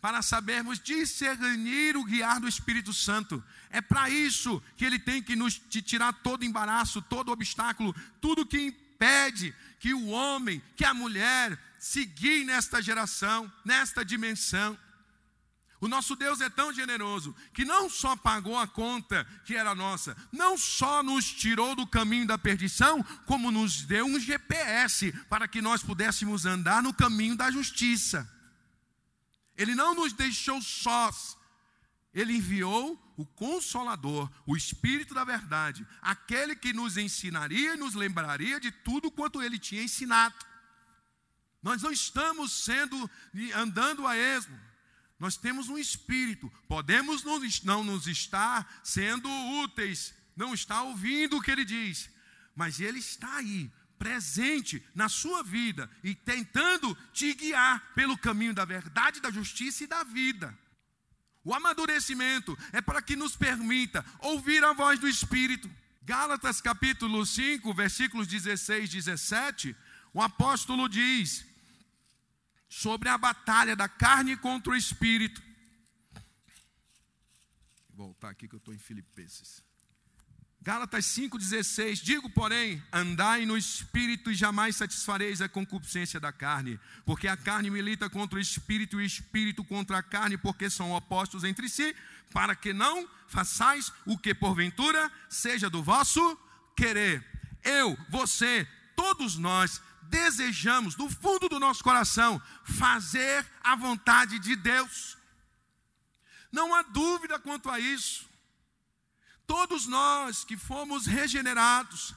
para 0.00 0.22
sabermos 0.22 0.78
discernir 0.78 1.96
o 1.96 2.04
guiar 2.04 2.38
do 2.38 2.46
Espírito 2.46 2.92
Santo. 2.92 3.42
É 3.70 3.80
para 3.80 4.08
isso 4.08 4.62
que 4.76 4.84
ele 4.84 5.00
tem 5.00 5.20
que 5.20 5.34
nos 5.34 5.58
tirar 5.58 6.12
todo 6.12 6.44
embaraço, 6.44 7.02
todo 7.02 7.32
obstáculo, 7.32 7.92
tudo 8.20 8.46
que 8.46 8.87
impede 8.98 9.54
que 9.78 9.94
o 9.94 10.08
homem, 10.08 10.60
que 10.76 10.84
a 10.84 10.92
mulher 10.92 11.56
seguir 11.78 12.44
nesta 12.44 12.82
geração, 12.82 13.50
nesta 13.64 14.04
dimensão. 14.04 14.76
O 15.80 15.86
nosso 15.86 16.16
Deus 16.16 16.40
é 16.40 16.50
tão 16.50 16.72
generoso 16.72 17.34
que 17.54 17.64
não 17.64 17.88
só 17.88 18.16
pagou 18.16 18.58
a 18.58 18.66
conta 18.66 19.24
que 19.44 19.54
era 19.54 19.76
nossa, 19.76 20.16
não 20.32 20.58
só 20.58 21.04
nos 21.04 21.30
tirou 21.30 21.76
do 21.76 21.86
caminho 21.86 22.26
da 22.26 22.36
perdição, 22.36 23.00
como 23.24 23.52
nos 23.52 23.82
deu 23.82 24.04
um 24.04 24.18
GPS 24.18 25.12
para 25.30 25.46
que 25.46 25.62
nós 25.62 25.80
pudéssemos 25.80 26.44
andar 26.44 26.82
no 26.82 26.92
caminho 26.92 27.36
da 27.36 27.48
justiça. 27.48 28.28
Ele 29.56 29.76
não 29.76 29.94
nos 29.94 30.12
deixou 30.12 30.60
sós, 30.60 31.37
ele 32.14 32.34
enviou 32.34 32.98
o 33.16 33.26
Consolador, 33.26 34.30
o 34.46 34.56
Espírito 34.56 35.12
da 35.12 35.24
Verdade, 35.24 35.86
aquele 36.00 36.54
que 36.54 36.72
nos 36.72 36.96
ensinaria 36.96 37.74
e 37.74 37.76
nos 37.76 37.94
lembraria 37.94 38.60
de 38.60 38.70
tudo 38.70 39.10
quanto 39.10 39.42
ele 39.42 39.58
tinha 39.58 39.82
ensinado. 39.82 40.36
Nós 41.62 41.82
não 41.82 41.90
estamos 41.90 42.52
sendo 42.52 43.10
andando 43.54 44.06
a 44.06 44.16
esmo. 44.16 44.58
Nós 45.18 45.36
temos 45.36 45.68
um 45.68 45.76
espírito, 45.76 46.50
podemos 46.68 47.24
não 47.64 47.82
nos 47.82 48.06
estar 48.06 48.80
sendo 48.84 49.28
úteis, 49.62 50.14
não 50.36 50.54
estar 50.54 50.82
ouvindo 50.82 51.36
o 51.36 51.42
que 51.42 51.50
ele 51.50 51.64
diz, 51.64 52.08
mas 52.54 52.78
ele 52.78 53.00
está 53.00 53.36
aí, 53.36 53.68
presente 53.98 54.80
na 54.94 55.08
sua 55.08 55.42
vida 55.42 55.90
e 56.04 56.14
tentando 56.14 56.96
te 57.12 57.34
guiar 57.34 57.92
pelo 57.94 58.16
caminho 58.16 58.54
da 58.54 58.64
verdade, 58.64 59.20
da 59.20 59.30
justiça 59.30 59.82
e 59.82 59.88
da 59.88 60.04
vida. 60.04 60.56
O 61.48 61.54
amadurecimento 61.54 62.58
é 62.74 62.82
para 62.82 63.00
que 63.00 63.16
nos 63.16 63.34
permita 63.34 64.04
ouvir 64.18 64.62
a 64.62 64.74
voz 64.74 65.00
do 65.00 65.08
Espírito. 65.08 65.66
Gálatas 66.02 66.60
capítulo 66.60 67.24
5, 67.24 67.72
versículos 67.72 68.26
16 68.26 68.90
e 68.90 68.92
17, 68.92 69.76
o 70.12 70.20
apóstolo 70.20 70.86
diz: 70.90 71.46
sobre 72.68 73.08
a 73.08 73.16
batalha 73.16 73.74
da 73.74 73.88
carne 73.88 74.36
contra 74.36 74.74
o 74.74 74.76
espírito. 74.76 75.42
Vou 77.94 78.08
voltar 78.08 78.28
aqui 78.28 78.46
que 78.46 78.54
eu 78.54 78.58
estou 78.58 78.74
em 78.74 78.78
Filipenses. 78.78 79.64
Gálatas 80.68 81.06
5,16: 81.06 82.02
Digo, 82.02 82.28
porém, 82.28 82.82
andai 82.92 83.46
no 83.46 83.56
espírito 83.56 84.30
e 84.30 84.34
jamais 84.34 84.76
satisfareis 84.76 85.40
a 85.40 85.48
concupiscência 85.48 86.20
da 86.20 86.30
carne, 86.30 86.78
porque 87.06 87.26
a 87.26 87.38
carne 87.38 87.70
milita 87.70 88.10
contra 88.10 88.38
o 88.38 88.42
espírito 88.42 89.00
e 89.00 89.02
o 89.02 89.06
espírito 89.06 89.64
contra 89.64 89.96
a 89.96 90.02
carne, 90.02 90.36
porque 90.36 90.68
são 90.68 90.92
opostos 90.92 91.42
entre 91.42 91.70
si, 91.70 91.96
para 92.34 92.54
que 92.54 92.74
não 92.74 93.08
façais 93.28 93.90
o 94.04 94.18
que 94.18 94.34
porventura 94.34 95.10
seja 95.26 95.70
do 95.70 95.82
vosso 95.82 96.38
querer. 96.76 97.24
Eu, 97.64 97.96
você, 98.10 98.68
todos 98.94 99.38
nós 99.38 99.80
desejamos, 100.02 100.94
do 100.94 101.08
fundo 101.08 101.48
do 101.48 101.58
nosso 101.58 101.82
coração, 101.82 102.42
fazer 102.62 103.42
a 103.64 103.74
vontade 103.74 104.38
de 104.38 104.54
Deus. 104.54 105.16
Não 106.52 106.74
há 106.74 106.82
dúvida 106.82 107.38
quanto 107.38 107.70
a 107.70 107.80
isso. 107.80 108.27
Todos 109.48 109.86
nós 109.86 110.44
que 110.44 110.58
fomos 110.58 111.06
regenerados, 111.06 112.14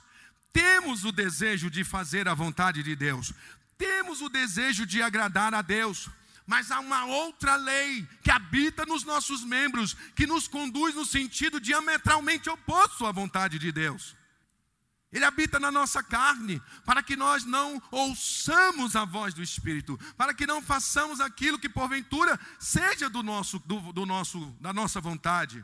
temos 0.51 1.05
o 1.05 1.13
desejo 1.13 1.71
de 1.71 1.81
fazer 1.85 2.27
a 2.27 2.33
vontade 2.33 2.83
de 2.83 2.93
Deus, 2.93 3.31
temos 3.77 4.21
o 4.21 4.27
desejo 4.27 4.85
de 4.85 5.01
agradar 5.01 5.53
a 5.53 5.61
Deus, 5.61 6.09
mas 6.45 6.69
há 6.71 6.81
uma 6.81 7.05
outra 7.05 7.55
lei 7.55 8.05
que 8.21 8.29
habita 8.29 8.85
nos 8.85 9.05
nossos 9.05 9.45
membros, 9.45 9.95
que 10.13 10.27
nos 10.27 10.45
conduz 10.45 10.93
no 10.93 11.05
sentido 11.05 11.61
diametralmente 11.61 12.50
oposto 12.50 13.05
à 13.05 13.13
vontade 13.13 13.57
de 13.57 13.71
Deus. 13.71 14.13
Ele 15.09 15.23
habita 15.23 15.57
na 15.57 15.71
nossa 15.71 16.03
carne, 16.03 16.61
para 16.85 17.01
que 17.01 17.15
nós 17.15 17.45
não 17.45 17.81
ouçamos 17.91 18.93
a 18.97 19.05
voz 19.05 19.33
do 19.33 19.41
Espírito, 19.41 19.97
para 20.17 20.33
que 20.33 20.45
não 20.45 20.61
façamos 20.61 21.21
aquilo 21.21 21.57
que 21.57 21.69
porventura 21.69 22.38
seja 22.59 23.09
do 23.09 23.23
nosso, 23.23 23.57
do, 23.59 23.93
do 23.93 24.05
nosso, 24.05 24.53
da 24.59 24.73
nossa 24.73 25.00
vontade. 25.00 25.63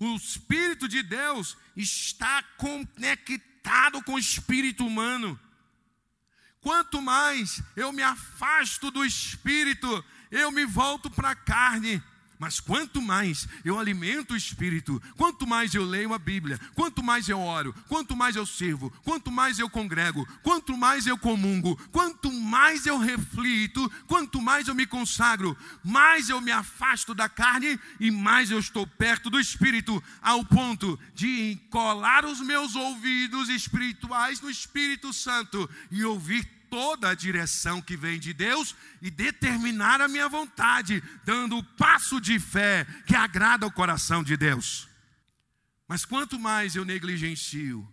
O 0.00 0.16
Espírito 0.16 0.88
de 0.88 1.02
Deus 1.02 1.58
está 1.76 2.42
conectado 2.56 4.02
com 4.02 4.14
o 4.14 4.18
espírito 4.18 4.86
humano. 4.86 5.38
Quanto 6.62 7.02
mais 7.02 7.62
eu 7.76 7.92
me 7.92 8.02
afasto 8.02 8.90
do 8.90 9.04
espírito, 9.04 10.04
eu 10.30 10.50
me 10.50 10.64
volto 10.64 11.10
para 11.10 11.30
a 11.30 11.36
carne. 11.36 12.02
Mas 12.40 12.58
quanto 12.58 13.02
mais 13.02 13.46
eu 13.62 13.78
alimento 13.78 14.32
o 14.32 14.36
espírito, 14.36 15.00
quanto 15.14 15.46
mais 15.46 15.74
eu 15.74 15.84
leio 15.84 16.14
a 16.14 16.18
Bíblia, 16.18 16.58
quanto 16.74 17.02
mais 17.02 17.28
eu 17.28 17.38
oro, 17.38 17.74
quanto 17.86 18.16
mais 18.16 18.34
eu 18.34 18.46
sirvo, 18.46 18.90
quanto 19.04 19.30
mais 19.30 19.58
eu 19.58 19.68
congrego, 19.68 20.26
quanto 20.42 20.74
mais 20.74 21.06
eu 21.06 21.18
comungo, 21.18 21.76
quanto 21.92 22.32
mais 22.32 22.86
eu 22.86 22.96
reflito, 22.96 23.92
quanto 24.06 24.40
mais 24.40 24.68
eu 24.68 24.74
me 24.74 24.86
consagro, 24.86 25.54
mais 25.84 26.30
eu 26.30 26.40
me 26.40 26.50
afasto 26.50 27.14
da 27.14 27.28
carne 27.28 27.78
e 28.00 28.10
mais 28.10 28.50
eu 28.50 28.58
estou 28.58 28.86
perto 28.86 29.28
do 29.28 29.38
espírito, 29.38 30.02
ao 30.22 30.42
ponto 30.42 30.98
de 31.14 31.58
colar 31.68 32.24
os 32.24 32.40
meus 32.40 32.74
ouvidos 32.74 33.50
espirituais 33.50 34.40
no 34.40 34.48
Espírito 34.48 35.12
Santo 35.12 35.68
e 35.90 36.02
ouvir 36.06 36.59
toda 36.70 37.10
a 37.10 37.14
direção 37.14 37.82
que 37.82 37.96
vem 37.96 38.18
de 38.18 38.32
Deus 38.32 38.74
e 39.02 39.10
determinar 39.10 40.00
a 40.00 40.08
minha 40.08 40.28
vontade, 40.28 41.02
dando 41.24 41.58
o 41.58 41.62
passo 41.62 42.20
de 42.20 42.38
fé 42.38 42.86
que 43.06 43.14
agrada 43.14 43.66
o 43.66 43.72
coração 43.72 44.22
de 44.22 44.36
Deus. 44.36 44.88
Mas 45.88 46.04
quanto 46.04 46.38
mais 46.38 46.76
eu 46.76 46.84
negligencio 46.84 47.86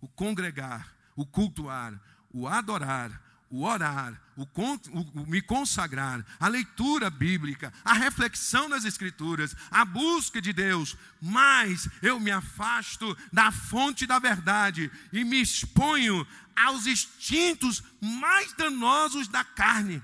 o 0.00 0.08
congregar, 0.08 0.94
o 1.16 1.26
cultuar, 1.26 2.00
o 2.30 2.46
adorar, 2.46 3.10
o 3.50 3.64
orar, 3.64 4.14
o, 4.36 4.42
o, 4.42 5.22
o, 5.22 5.26
me 5.26 5.42
consagrar, 5.42 6.24
a 6.38 6.46
leitura 6.46 7.10
bíblica, 7.10 7.72
a 7.84 7.92
reflexão 7.92 8.68
nas 8.68 8.84
Escrituras, 8.84 9.56
a 9.72 9.84
busca 9.84 10.40
de 10.40 10.52
Deus, 10.52 10.96
mais 11.20 11.88
eu 12.00 12.20
me 12.20 12.30
afasto 12.30 13.16
da 13.32 13.50
fonte 13.50 14.06
da 14.06 14.20
verdade 14.20 14.88
e 15.12 15.24
me 15.24 15.42
exponho 15.42 16.24
aos 16.54 16.86
instintos 16.86 17.82
mais 18.00 18.52
danosos 18.52 19.26
da 19.26 19.42
carne. 19.42 20.00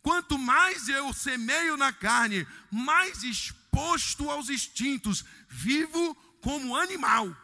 Quanto 0.00 0.38
mais 0.38 0.88
eu 0.88 1.12
semeio 1.12 1.76
na 1.76 1.92
carne, 1.92 2.46
mais 2.70 3.22
exposto 3.22 4.30
aos 4.30 4.48
instintos, 4.48 5.22
vivo 5.50 6.14
como 6.40 6.76
animal. 6.76 7.34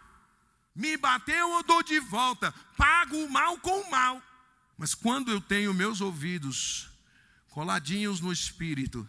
Me 0.74 0.96
bateu, 0.96 1.52
eu 1.52 1.62
dou 1.62 1.82
de 1.82 1.98
volta, 2.00 2.54
pago 2.76 3.16
o 3.16 3.30
mal 3.30 3.58
com 3.58 3.80
o 3.80 3.90
mal. 3.90 4.29
Mas 4.80 4.94
quando 4.94 5.30
eu 5.30 5.42
tenho 5.42 5.74
meus 5.74 6.00
ouvidos 6.00 6.88
coladinhos 7.50 8.18
no 8.18 8.32
espírito, 8.32 9.06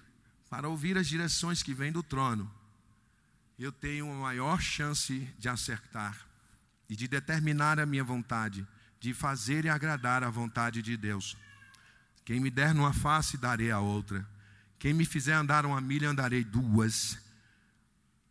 para 0.50 0.68
ouvir 0.68 0.98
as 0.98 1.08
direções 1.08 1.64
que 1.64 1.74
vêm 1.74 1.94
do 1.94 2.04
trono, 2.04 2.54
eu 3.58 3.72
tenho 3.72 4.06
uma 4.08 4.16
maior 4.16 4.60
chance 4.60 5.20
de 5.40 5.48
acertar 5.48 6.28
e 6.90 6.96
de 6.98 7.08
determinar 7.08 7.80
a 7.80 7.86
minha 7.86 8.04
vontade, 8.04 8.68
de 9.00 9.14
fazer 9.14 9.64
e 9.64 9.70
agradar 9.70 10.26
a 10.26 10.30
vontade 10.30 10.82
de 10.82 10.98
Deus. 10.98 11.38
Quem 12.26 12.42
me 12.42 12.52
der 12.52 12.76
numa 12.76 12.92
face, 12.92 13.38
darei 13.38 13.72
a 13.72 13.80
outra. 13.80 14.28
Quem 14.78 14.94
me 14.94 15.06
fizer 15.06 15.36
andar 15.36 15.66
uma 15.66 15.80
milha, 15.80 16.10
andarei 16.10 16.44
duas. 16.44 17.18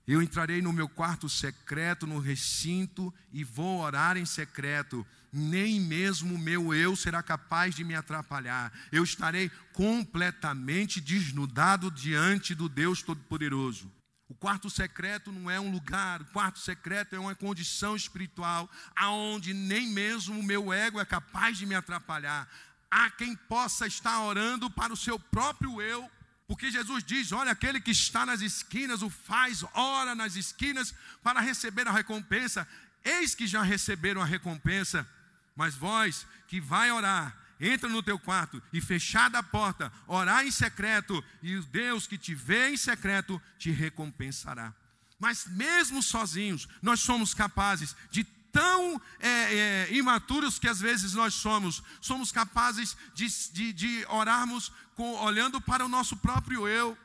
Eu 0.07 0.21
entrarei 0.21 0.61
no 0.61 0.75
meu 0.75 0.91
quarto 0.91 1.27
secreto, 1.27 2.07
no 2.07 2.19
recinto, 2.19 3.15
e 3.33 3.43
vou 3.43 3.81
orar 3.81 4.19
em 4.19 4.27
secreto. 4.27 5.07
Nem 5.33 5.81
mesmo 5.81 6.35
o 6.35 6.39
meu 6.39 6.75
eu 6.75 6.97
será 6.97 7.23
capaz 7.23 7.75
de 7.75 7.85
me 7.85 7.95
atrapalhar. 7.95 8.73
Eu 8.91 9.05
estarei 9.05 9.51
completamente 9.73 11.01
desnudado 11.01 11.91
diante 11.91 12.55
do 12.55 12.69
Deus 12.69 13.03
Todo-Poderoso. 13.03 13.91
O 14.29 14.35
quarto 14.35 14.71
secreto 14.71 15.33
não 15.33 15.51
é 15.51 15.59
um 15.59 15.73
lugar, 15.73 16.23
o 16.23 16.25
quarto 16.27 16.61
secreto 16.61 17.17
é 17.17 17.19
uma 17.19 17.35
condição 17.35 17.97
espiritual, 17.97 18.71
aonde 18.95 19.53
nem 19.53 19.89
mesmo 19.89 20.39
o 20.39 20.43
meu 20.43 20.73
ego 20.73 21.01
é 21.01 21.05
capaz 21.05 21.59
de 21.59 21.67
me 21.67 21.75
atrapalhar. 21.75 22.49
Há 22.89 23.11
quem 23.11 23.35
possa 23.35 23.89
estar 23.89 24.21
orando 24.21 24.71
para 24.71 24.93
o 24.93 24.97
seu 24.97 25.19
próprio 25.19 25.83
eu, 25.83 26.09
porque 26.47 26.71
Jesus 26.71 27.03
diz: 27.03 27.33
olha, 27.33 27.53
aquele 27.53 27.81
que 27.81 27.91
está 27.91 28.25
nas 28.25 28.41
esquinas, 28.41 29.03
o 29.03 29.11
faz, 29.11 29.65
ora 29.75 30.15
nas 30.15 30.37
esquinas 30.37 30.95
para 31.23 31.41
receber 31.41 31.87
a 31.89 31.93
recompensa. 31.93 32.67
Eis 33.05 33.35
que 33.35 33.47
já 33.47 33.63
receberam 33.63 34.21
a 34.21 34.25
recompensa, 34.25 35.09
mas 35.55 35.75
vós 35.75 36.27
que 36.49 36.61
vai 36.61 36.91
orar, 36.91 37.37
entra 37.61 37.89
no 37.89 38.03
teu 38.03 38.19
quarto 38.19 38.63
e 38.73 38.81
fechada 38.81 39.39
a 39.39 39.43
porta, 39.43 39.93
orar 40.07 40.47
em 40.47 40.51
secreto, 40.51 41.23
e 41.43 41.57
o 41.57 41.63
Deus 41.65 42.07
que 42.07 42.17
te 42.17 42.35
vê 42.35 42.71
em 42.71 42.77
secreto 42.77 43.41
te 43.59 43.71
recompensará. 43.71 44.75
Mas 45.19 45.47
mesmo 45.47 46.03
sozinhos, 46.03 46.67
nós 46.81 47.01
somos 47.01 47.35
capazes 47.35 47.95
de 48.11 48.25
tão 48.25 49.01
é, 49.21 49.29
é, 49.29 49.89
imaturos 49.93 50.59
que 50.59 50.69
às 50.69 50.81
vezes 50.81 51.13
nós 51.13 51.35
somos, 51.35 51.83
somos 52.01 52.33
capazes 52.33 52.97
de, 53.15 53.27
de, 53.53 53.73
de 53.73 54.07
orarmos 54.09 54.73
com, 54.95 55.15
olhando 55.17 55.61
para 55.61 55.85
o 55.85 55.89
nosso 55.89 56.17
próprio 56.17 56.67
eu. 56.67 56.97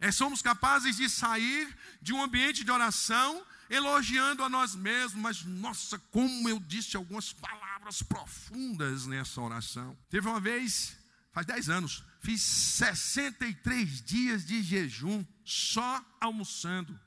É, 0.00 0.12
somos 0.12 0.42
capazes 0.42 0.96
de 0.96 1.08
sair 1.08 1.68
de 2.00 2.12
um 2.12 2.22
ambiente 2.22 2.64
de 2.64 2.70
oração 2.70 3.44
elogiando 3.70 4.42
a 4.42 4.48
nós 4.48 4.74
mesmos, 4.74 5.20
mas 5.20 5.44
nossa, 5.44 5.98
como 6.10 6.48
eu 6.48 6.58
disse 6.60 6.96
algumas 6.96 7.32
palavras 7.32 8.02
profundas 8.02 9.06
nessa 9.06 9.40
oração. 9.40 9.96
Teve 10.10 10.28
uma 10.28 10.40
vez, 10.40 10.96
faz 11.32 11.46
10 11.46 11.68
anos, 11.68 12.04
fiz 12.20 12.42
63 12.42 14.02
dias 14.02 14.44
de 14.46 14.62
jejum 14.62 15.24
só 15.44 16.04
almoçando. 16.20 16.98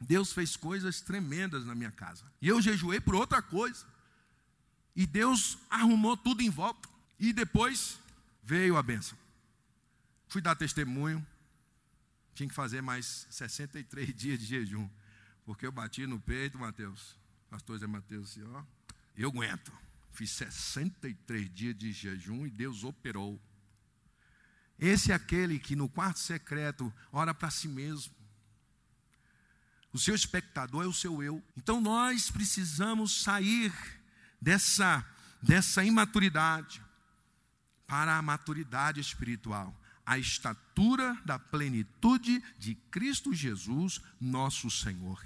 Deus 0.00 0.32
fez 0.32 0.56
coisas 0.56 1.00
tremendas 1.00 1.64
na 1.66 1.74
minha 1.74 1.90
casa. 1.90 2.24
E 2.40 2.48
eu 2.48 2.60
jejuei 2.62 3.00
por 3.00 3.14
outra 3.14 3.42
coisa. 3.42 3.84
E 4.96 5.06
Deus 5.06 5.58
arrumou 5.68 6.16
tudo 6.16 6.42
em 6.42 6.48
volta. 6.48 6.88
E 7.18 7.32
depois 7.32 7.98
veio 8.42 8.76
a 8.78 8.82
benção. 8.82 9.18
Fui 10.26 10.40
dar 10.40 10.54
testemunho. 10.54 11.24
Tinha 12.34 12.48
que 12.48 12.54
fazer 12.54 12.80
mais 12.80 13.26
63 13.30 14.12
dias 14.16 14.38
de 14.38 14.46
jejum. 14.46 14.88
Porque 15.50 15.66
eu 15.66 15.72
bati 15.72 16.06
no 16.06 16.20
peito, 16.20 16.56
Mateus. 16.56 17.18
Pastor 17.50 17.76
Zé 17.76 17.84
Mateus, 17.84 18.30
assim, 18.30 18.44
ó. 18.54 18.62
Eu 19.16 19.30
aguento. 19.30 19.72
Fiz 20.12 20.30
63 20.30 21.52
dias 21.52 21.76
de 21.76 21.90
jejum 21.90 22.46
e 22.46 22.50
Deus 22.50 22.84
operou. 22.84 23.36
Esse 24.78 25.10
é 25.10 25.14
aquele 25.16 25.58
que 25.58 25.74
no 25.74 25.88
quarto 25.88 26.20
secreto 26.20 26.94
ora 27.10 27.34
para 27.34 27.50
si 27.50 27.66
mesmo. 27.66 28.14
O 29.92 29.98
seu 29.98 30.14
espectador 30.14 30.84
é 30.84 30.86
o 30.86 30.92
seu 30.92 31.20
eu. 31.20 31.42
Então 31.56 31.80
nós 31.80 32.30
precisamos 32.30 33.20
sair 33.20 33.72
dessa, 34.40 35.04
dessa 35.42 35.82
imaturidade 35.82 36.80
para 37.88 38.16
a 38.16 38.22
maturidade 38.22 39.00
espiritual 39.00 39.76
a 40.06 40.16
estatura 40.16 41.20
da 41.24 41.40
plenitude 41.40 42.40
de 42.56 42.76
Cristo 42.76 43.34
Jesus, 43.34 44.00
nosso 44.20 44.70
Senhor. 44.70 45.20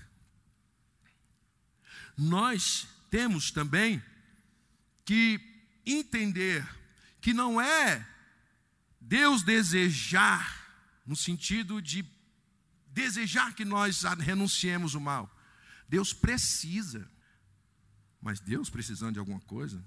Nós 2.16 2.86
temos 3.10 3.50
também 3.50 4.02
que 5.04 5.40
entender 5.84 6.66
que 7.20 7.32
não 7.32 7.60
é 7.60 8.06
Deus 9.00 9.42
desejar, 9.42 10.62
no 11.06 11.14
sentido 11.14 11.80
de 11.82 12.04
desejar 12.88 13.54
que 13.54 13.64
nós 13.64 14.02
renunciemos 14.18 14.94
o 14.94 15.00
mal. 15.00 15.30
Deus 15.88 16.12
precisa. 16.12 17.10
Mas 18.20 18.40
Deus 18.40 18.70
precisando 18.70 19.14
de 19.14 19.18
alguma 19.18 19.40
coisa, 19.40 19.84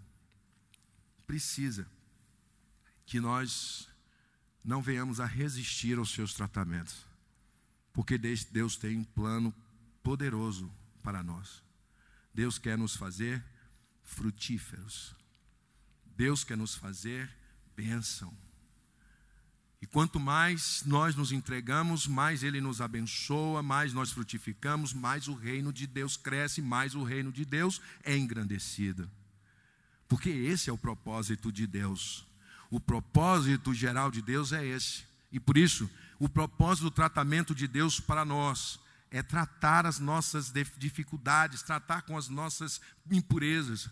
precisa 1.26 1.88
que 3.06 3.20
nós 3.20 3.90
não 4.64 4.82
venhamos 4.82 5.20
a 5.20 5.26
resistir 5.26 5.98
aos 5.98 6.12
seus 6.12 6.34
tratamentos. 6.34 7.06
Porque 7.94 8.18
Deus 8.18 8.76
tem 8.76 8.98
um 8.98 9.04
plano 9.04 9.54
poderoso 10.04 10.72
para 11.02 11.24
nós. 11.24 11.64
Deus 12.38 12.60
quer 12.60 12.78
nos 12.78 12.96
fazer 12.96 13.44
frutíferos. 14.04 15.16
Deus 16.16 16.44
quer 16.44 16.56
nos 16.56 16.76
fazer 16.76 17.28
bênção. 17.76 18.32
E 19.82 19.88
quanto 19.88 20.20
mais 20.20 20.84
nós 20.86 21.16
nos 21.16 21.32
entregamos, 21.32 22.06
mais 22.06 22.44
Ele 22.44 22.62
nos 22.62 22.80
abençoa, 22.80 23.64
mais 23.64 23.92
nós 23.92 24.12
frutificamos, 24.12 24.94
mais 24.94 25.28
o 25.28 25.34
reino 25.34 25.74
de 25.74 25.88
Deus 25.88 26.16
cresce, 26.16 26.62
mais 26.62 26.94
o 26.94 27.02
reino 27.02 27.32
de 27.32 27.44
Deus 27.44 27.82
é 28.04 28.16
engrandecido. 28.16 29.10
Porque 30.08 30.30
esse 30.30 30.70
é 30.70 30.74
o 30.74 30.78
propósito 30.78 31.52
de 31.52 31.66
Deus. 31.66 32.24
O 32.70 32.80
propósito 32.80 33.74
geral 33.74 34.12
de 34.12 34.22
Deus 34.22 34.54
é 34.54 34.64
esse. 34.64 35.06
E 35.32 35.40
por 35.40 35.58
isso, 35.58 35.90
o 36.20 36.30
propósito 36.30 36.84
do 36.84 36.92
tratamento 36.92 37.56
de 37.56 37.68
Deus 37.68 38.00
para 38.00 38.24
nós 38.24 38.80
é 39.10 39.24
tratar 39.24 39.86
as 39.86 40.00
nossas 40.00 40.52
dificuldades, 40.78 41.62
tratar 41.62 42.02
com 42.04 42.18
as 42.18 42.28
nossas 42.28 42.82
impurezas, 43.10 43.90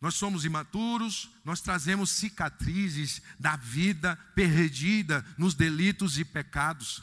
nós 0.00 0.14
somos 0.14 0.44
imaturos, 0.44 1.30
nós 1.44 1.60
trazemos 1.60 2.10
cicatrizes 2.10 3.22
da 3.38 3.56
vida 3.56 4.16
perdida 4.34 5.24
nos 5.38 5.54
delitos 5.54 6.18
e 6.18 6.24
pecados. 6.24 7.02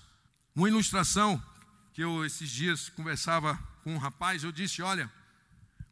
Uma 0.56 0.69
ilustração 0.69 1.43
que 1.91 2.04
eu 2.04 2.23
esses 2.23 2.49
dias 2.49 2.89
conversava 2.89 3.58
com 3.84 3.95
um 3.95 3.97
rapaz, 3.97 4.43
eu 4.43 4.52
disse: 4.52 4.82
Olha, 4.82 5.12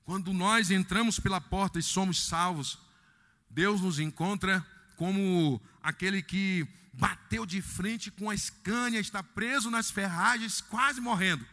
quando 0.06 0.32
nós 0.32 0.70
entramos 0.70 1.20
pela 1.20 1.42
porta 1.42 1.80
e 1.80 1.84
somos 1.84 2.24
salvos, 2.24 2.78
Deus 3.50 3.82
nos 3.82 4.00
encontra 4.00 4.66
como 4.96 5.60
aquele 5.82 6.22
que 6.22 6.68
bateu 6.93 7.45
de 7.45 7.62
frente 7.62 8.12
com 8.12 8.30
a 8.30 8.36
escânia, 8.36 8.99
está 8.99 9.23
preso 9.23 9.69
nas 9.69 9.89
ferragens, 9.89 10.62
quase 10.62 10.99
morrendo. 10.99 11.45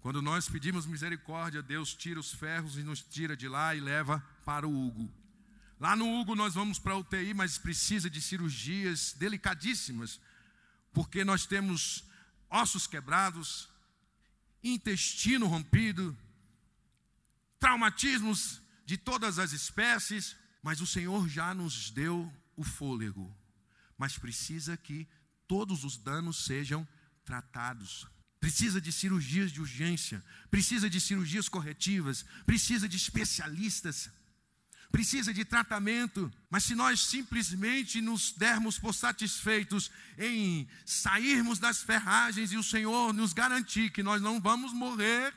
Quando 0.00 0.22
nós 0.22 0.48
pedimos 0.48 0.86
misericórdia, 0.86 1.62
Deus 1.62 1.94
tira 1.94 2.20
os 2.20 2.32
ferros 2.32 2.78
e 2.78 2.82
nos 2.84 3.02
tira 3.02 3.36
de 3.36 3.48
lá 3.48 3.74
e 3.74 3.80
leva 3.80 4.20
para 4.44 4.66
o 4.66 4.86
Hugo. 4.86 5.12
Lá 5.80 5.96
no 5.96 6.20
Hugo 6.20 6.34
nós 6.34 6.54
vamos 6.54 6.78
para 6.78 6.92
a 6.92 6.98
UTI, 6.98 7.34
mas 7.34 7.58
precisa 7.58 8.08
de 8.08 8.22
cirurgias 8.22 9.14
delicadíssimas, 9.18 10.20
porque 10.92 11.24
nós 11.24 11.44
temos 11.44 12.04
ossos 12.48 12.86
quebrados, 12.86 13.68
intestino 14.62 15.46
rompido, 15.48 16.16
traumatismos 17.58 18.60
de 18.86 18.96
todas 18.96 19.38
as 19.38 19.52
espécies, 19.52 20.36
mas 20.62 20.80
o 20.80 20.86
Senhor 20.86 21.28
já 21.28 21.52
nos 21.52 21.90
deu 21.90 22.32
o 22.56 22.62
fôlego. 22.62 23.36
Mas 23.96 24.18
precisa 24.18 24.76
que 24.76 25.08
todos 25.46 25.84
os 25.84 25.96
danos 25.96 26.44
sejam 26.44 26.86
tratados 27.24 28.06
precisa 28.46 28.80
de 28.80 28.92
cirurgias 28.92 29.50
de 29.50 29.60
urgência, 29.60 30.22
precisa 30.48 30.88
de 30.88 31.00
cirurgias 31.00 31.48
corretivas, 31.48 32.24
precisa 32.44 32.88
de 32.88 32.96
especialistas, 32.96 34.08
precisa 34.92 35.34
de 35.34 35.44
tratamento. 35.44 36.32
Mas 36.48 36.62
se 36.62 36.76
nós 36.76 37.00
simplesmente 37.00 38.00
nos 38.00 38.30
dermos 38.30 38.78
por 38.78 38.94
satisfeitos 38.94 39.90
em 40.16 40.68
sairmos 40.84 41.58
das 41.58 41.82
ferragens 41.82 42.52
e 42.52 42.56
o 42.56 42.62
Senhor 42.62 43.12
nos 43.12 43.32
garantir 43.32 43.90
que 43.90 44.00
nós 44.00 44.22
não 44.22 44.40
vamos 44.40 44.72
morrer, 44.72 45.34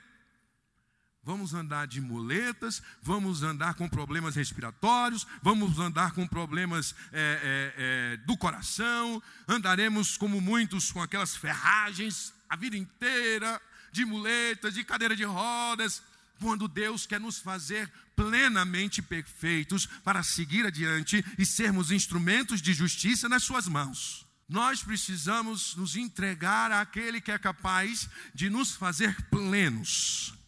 Vamos 1.29 1.53
andar 1.53 1.85
de 1.85 2.01
muletas, 2.01 2.81
vamos 3.03 3.43
andar 3.43 3.75
com 3.75 3.87
problemas 3.87 4.35
respiratórios, 4.35 5.27
vamos 5.43 5.77
andar 5.77 6.11
com 6.13 6.25
problemas 6.25 6.95
é, 7.11 7.19
é, 7.21 7.73
é, 7.77 8.17
do 8.25 8.35
coração, 8.35 9.21
andaremos 9.47 10.17
como 10.17 10.41
muitos 10.41 10.91
com 10.91 10.99
aquelas 10.99 11.35
ferragens 11.35 12.33
a 12.49 12.55
vida 12.55 12.75
inteira, 12.75 13.61
de 13.91 14.05
muletas, 14.05 14.73
de 14.73 14.83
cadeira 14.83 15.15
de 15.15 15.23
rodas, 15.23 16.01
quando 16.39 16.67
Deus 16.67 17.05
quer 17.05 17.19
nos 17.19 17.37
fazer 17.37 17.93
plenamente 18.15 18.99
perfeitos 18.99 19.85
para 19.85 20.23
seguir 20.23 20.65
adiante 20.65 21.23
e 21.37 21.45
sermos 21.45 21.91
instrumentos 21.91 22.59
de 22.59 22.73
justiça 22.73 23.29
nas 23.29 23.43
Suas 23.43 23.67
mãos. 23.67 24.25
Nós 24.49 24.81
precisamos 24.81 25.75
nos 25.75 25.95
entregar 25.95 26.71
àquele 26.71 27.21
que 27.21 27.31
é 27.31 27.37
capaz 27.37 28.09
de 28.33 28.49
nos 28.49 28.75
fazer 28.75 29.15
plenos. 29.29 30.38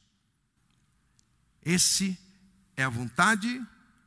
Esse 1.64 2.18
é 2.76 2.84
a 2.84 2.90
vontade, 2.90 3.62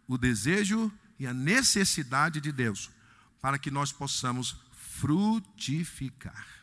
o 0.09 0.19
desejo 0.19 0.93
e 1.19 1.27
a 1.27 1.35
necessidade 1.35 2.41
de 2.41 2.51
Deus 2.51 2.91
para 3.41 3.59
que 3.59 3.71
nós 3.71 3.93
possamos 3.93 4.57
frutificar 4.73 6.55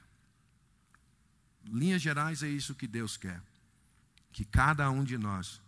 linhas 1.72 2.02
gerais, 2.02 2.44
é 2.44 2.50
isso 2.50 2.76
que 2.76 2.88
Deus 2.88 3.18
quer. 3.18 3.42
Que 4.32 4.46
cada 4.46 4.90
um 4.90 5.04
de 5.04 5.18
nós, 5.18 5.62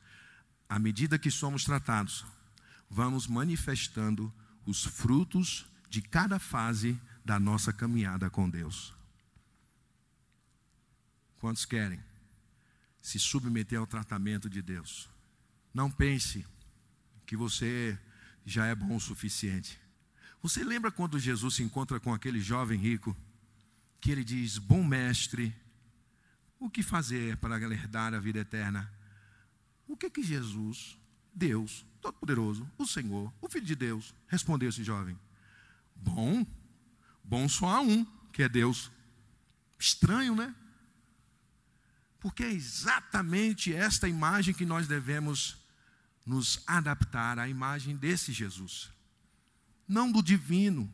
à 0.67 0.79
medida 0.79 1.19
que 1.19 1.31
somos 1.31 1.63
tratados, 1.63 2.25
vamos 2.89 3.27
manifestando 3.27 4.33
os 4.65 4.83
frutos 4.83 5.65
de 5.89 6.01
cada 6.01 6.39
fase 6.39 6.99
da 7.23 7.39
nossa 7.39 7.71
caminhada 7.71 8.29
com 8.29 8.49
Deus. 8.49 8.93
Quantos 11.39 11.65
querem 11.65 12.01
se 13.01 13.19
submeter 13.19 13.79
ao 13.79 13.87
tratamento 13.87 14.49
de 14.49 14.61
Deus? 14.61 15.09
Não 15.73 15.89
pense 15.89 16.45
que 17.25 17.35
você 17.35 17.97
já 18.45 18.65
é 18.67 18.75
bom 18.75 18.95
o 18.95 19.01
suficiente. 19.01 19.79
Você 20.41 20.63
lembra 20.63 20.91
quando 20.91 21.17
Jesus 21.17 21.55
se 21.55 21.63
encontra 21.63 21.99
com 21.99 22.13
aquele 22.13 22.41
jovem 22.41 22.77
rico, 22.77 23.15
que 23.99 24.11
ele 24.11 24.23
diz: 24.23 24.57
Bom 24.57 24.83
mestre, 24.83 25.55
o 26.59 26.69
que 26.69 26.83
fazer 26.83 27.37
para 27.37 27.57
herdar 27.57 28.13
a 28.13 28.19
vida 28.19 28.39
eterna? 28.39 28.91
O 29.87 29.97
que 29.97 30.09
que 30.09 30.21
Jesus, 30.21 30.97
Deus, 31.33 31.85
Todo-Poderoso, 32.01 32.69
o 32.77 32.85
Senhor, 32.85 33.33
o 33.41 33.49
Filho 33.49 33.65
de 33.65 33.75
Deus, 33.75 34.13
respondeu 34.27 34.69
esse 34.69 34.83
jovem? 34.83 35.17
Bom, 35.95 36.45
bom 37.23 37.47
só 37.47 37.69
há 37.69 37.81
um, 37.81 38.05
que 38.31 38.43
é 38.43 38.49
Deus. 38.49 38.91
Estranho, 39.79 40.35
né? 40.35 40.53
Porque 42.19 42.43
é 42.43 42.51
exatamente 42.51 43.73
esta 43.73 44.07
imagem 44.07 44.53
que 44.53 44.65
nós 44.65 44.87
devemos 44.87 45.62
nos 46.25 46.61
adaptar 46.65 47.37
à 47.39 47.47
imagem 47.47 47.95
desse 47.95 48.31
Jesus. 48.31 48.89
Não 49.87 50.11
do 50.11 50.23
divino, 50.23 50.91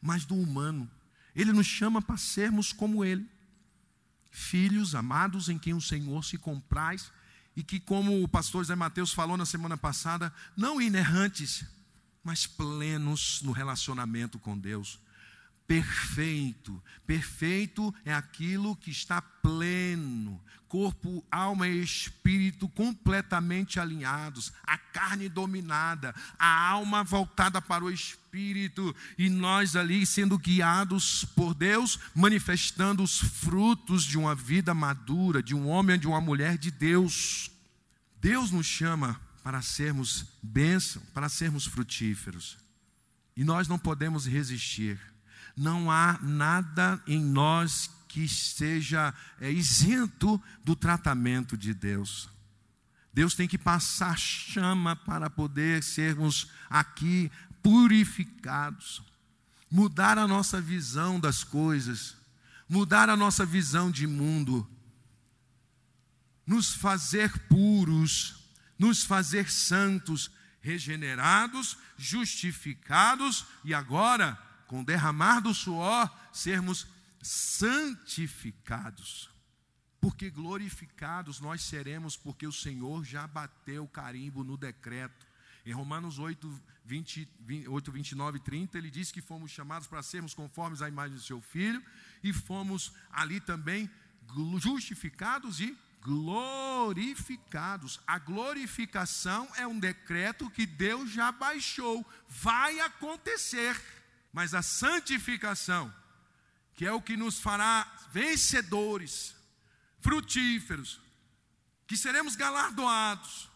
mas 0.00 0.24
do 0.24 0.34
humano. 0.34 0.90
Ele 1.34 1.52
nos 1.52 1.66
chama 1.66 2.00
para 2.00 2.16
sermos 2.16 2.72
como 2.72 3.04
Ele 3.04 3.28
filhos 4.30 4.94
amados 4.94 5.48
em 5.48 5.58
quem 5.58 5.74
o 5.74 5.80
Senhor 5.80 6.24
se 6.24 6.38
compraz 6.38 7.10
e 7.56 7.62
que, 7.62 7.80
como 7.80 8.22
o 8.22 8.28
pastor 8.28 8.64
Zé 8.64 8.76
Mateus 8.76 9.12
falou 9.12 9.36
na 9.36 9.44
semana 9.44 9.76
passada, 9.76 10.32
não 10.56 10.80
inerrantes, 10.80 11.64
mas 12.22 12.46
plenos 12.46 13.42
no 13.42 13.50
relacionamento 13.50 14.38
com 14.38 14.56
Deus 14.56 14.98
perfeito. 15.70 16.82
Perfeito 17.06 17.94
é 18.04 18.12
aquilo 18.12 18.74
que 18.74 18.90
está 18.90 19.22
pleno, 19.22 20.40
corpo, 20.66 21.24
alma 21.30 21.68
e 21.68 21.80
espírito 21.80 22.68
completamente 22.70 23.78
alinhados, 23.78 24.52
a 24.64 24.76
carne 24.76 25.28
dominada, 25.28 26.12
a 26.36 26.68
alma 26.70 27.04
voltada 27.04 27.62
para 27.62 27.84
o 27.84 27.90
espírito 27.90 28.94
e 29.16 29.30
nós 29.30 29.76
ali 29.76 30.04
sendo 30.04 30.36
guiados 30.36 31.24
por 31.36 31.54
Deus, 31.54 32.00
manifestando 32.16 33.04
os 33.04 33.20
frutos 33.20 34.02
de 34.02 34.18
uma 34.18 34.34
vida 34.34 34.74
madura, 34.74 35.40
de 35.40 35.54
um 35.54 35.68
homem, 35.68 36.00
de 36.00 36.08
uma 36.08 36.20
mulher 36.20 36.58
de 36.58 36.72
Deus. 36.72 37.48
Deus 38.20 38.50
nos 38.50 38.66
chama 38.66 39.20
para 39.44 39.62
sermos 39.62 40.26
bênção, 40.42 41.00
para 41.14 41.28
sermos 41.28 41.64
frutíferos. 41.64 42.58
E 43.36 43.44
nós 43.44 43.68
não 43.68 43.78
podemos 43.78 44.26
resistir 44.26 45.09
não 45.60 45.90
há 45.90 46.18
nada 46.22 47.02
em 47.06 47.22
nós 47.22 47.90
que 48.08 48.26
seja 48.26 49.12
é, 49.38 49.52
isento 49.52 50.42
do 50.64 50.74
tratamento 50.74 51.54
de 51.54 51.74
Deus. 51.74 52.30
Deus 53.12 53.34
tem 53.34 53.46
que 53.46 53.58
passar 53.58 54.18
chama 54.18 54.96
para 54.96 55.28
poder 55.28 55.82
sermos 55.82 56.50
aqui 56.70 57.30
purificados, 57.62 59.02
mudar 59.70 60.16
a 60.16 60.26
nossa 60.26 60.62
visão 60.62 61.20
das 61.20 61.44
coisas, 61.44 62.16
mudar 62.66 63.10
a 63.10 63.16
nossa 63.16 63.44
visão 63.44 63.90
de 63.90 64.06
mundo, 64.06 64.66
nos 66.46 66.72
fazer 66.72 67.38
puros, 67.48 68.48
nos 68.78 69.04
fazer 69.04 69.50
santos, 69.50 70.30
regenerados, 70.62 71.76
justificados. 71.98 73.44
E 73.62 73.74
agora 73.74 74.38
com 74.70 74.82
o 74.82 74.84
derramar 74.84 75.40
do 75.40 75.52
suor, 75.52 76.08
sermos 76.32 76.86
santificados. 77.20 79.28
Porque 80.00 80.30
glorificados 80.30 81.40
nós 81.40 81.60
seremos, 81.60 82.16
porque 82.16 82.46
o 82.46 82.52
Senhor 82.52 83.04
já 83.04 83.26
bateu 83.26 83.82
o 83.82 83.88
carimbo 83.88 84.44
no 84.44 84.56
decreto. 84.56 85.26
Em 85.66 85.72
Romanos 85.72 86.20
8, 86.20 86.62
20, 86.84 87.28
8, 87.66 87.90
29 87.90 88.38
e 88.38 88.40
30, 88.40 88.78
ele 88.78 88.92
diz 88.92 89.10
que 89.10 89.20
fomos 89.20 89.50
chamados 89.50 89.88
para 89.88 90.04
sermos 90.04 90.34
conformes 90.34 90.82
à 90.82 90.88
imagem 90.88 91.16
do 91.16 91.22
seu 91.22 91.40
filho, 91.40 91.84
e 92.22 92.32
fomos 92.32 92.92
ali 93.10 93.40
também 93.40 93.90
justificados 94.60 95.58
e 95.58 95.76
glorificados. 96.00 97.98
A 98.06 98.20
glorificação 98.20 99.48
é 99.56 99.66
um 99.66 99.80
decreto 99.80 100.48
que 100.48 100.64
Deus 100.64 101.10
já 101.10 101.32
baixou, 101.32 102.06
vai 102.28 102.78
acontecer. 102.78 103.99
Mas 104.32 104.54
a 104.54 104.62
santificação, 104.62 105.92
que 106.74 106.86
é 106.86 106.92
o 106.92 107.02
que 107.02 107.16
nos 107.16 107.40
fará 107.40 107.86
vencedores, 108.12 109.34
frutíferos, 110.00 111.00
que 111.86 111.96
seremos 111.96 112.36
galardoados, 112.36 113.48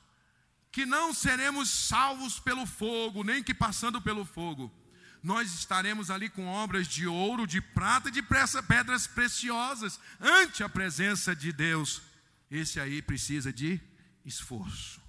que 0.72 0.84
não 0.84 1.14
seremos 1.14 1.70
salvos 1.70 2.40
pelo 2.40 2.66
fogo, 2.66 3.22
nem 3.22 3.42
que 3.42 3.54
passando 3.54 4.02
pelo 4.02 4.24
fogo. 4.24 4.72
Nós 5.22 5.54
estaremos 5.54 6.10
ali 6.10 6.28
com 6.28 6.46
obras 6.46 6.86
de 6.86 7.06
ouro, 7.06 7.46
de 7.46 7.60
prata 7.60 8.08
e 8.08 8.12
de 8.12 8.22
pedras 8.22 9.06
preciosas 9.06 9.98
ante 10.20 10.62
a 10.62 10.68
presença 10.68 11.34
de 11.34 11.52
Deus. 11.52 12.02
Esse 12.50 12.78
aí 12.78 13.00
precisa 13.00 13.52
de 13.52 13.80
esforço, 14.24 15.00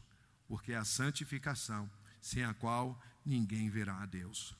porque 0.48 0.72
é 0.72 0.78
a 0.78 0.86
santificação, 0.86 1.90
sem 2.22 2.44
a 2.46 2.54
qual 2.54 3.02
ninguém 3.26 3.70
verá 3.70 4.04
a 4.04 4.06
Deus. 4.06 4.56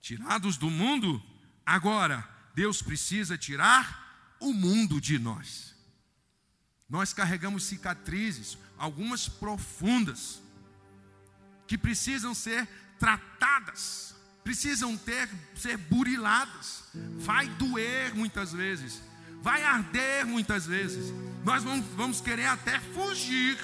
Tirados 0.00 0.56
do 0.56 0.70
mundo, 0.70 1.22
agora 1.64 2.26
Deus 2.54 2.82
precisa 2.82 3.36
tirar 3.36 4.36
o 4.40 4.52
mundo 4.52 5.00
de 5.00 5.18
nós. 5.18 5.74
Nós 6.88 7.12
carregamos 7.12 7.64
cicatrizes, 7.64 8.58
algumas 8.76 9.28
profundas, 9.28 10.42
que 11.66 11.78
precisam 11.78 12.34
ser 12.34 12.66
tratadas, 12.98 14.16
precisam 14.42 14.96
ter, 14.96 15.28
ser 15.54 15.76
buriladas. 15.76 16.84
Vai 17.18 17.48
doer 17.48 18.12
muitas 18.14 18.52
vezes, 18.52 19.00
vai 19.40 19.62
arder 19.62 20.26
muitas 20.26 20.66
vezes. 20.66 21.12
Nós 21.44 21.62
vamos, 21.62 21.86
vamos 21.94 22.20
querer 22.20 22.46
até 22.46 22.80
fugir. 22.80 23.56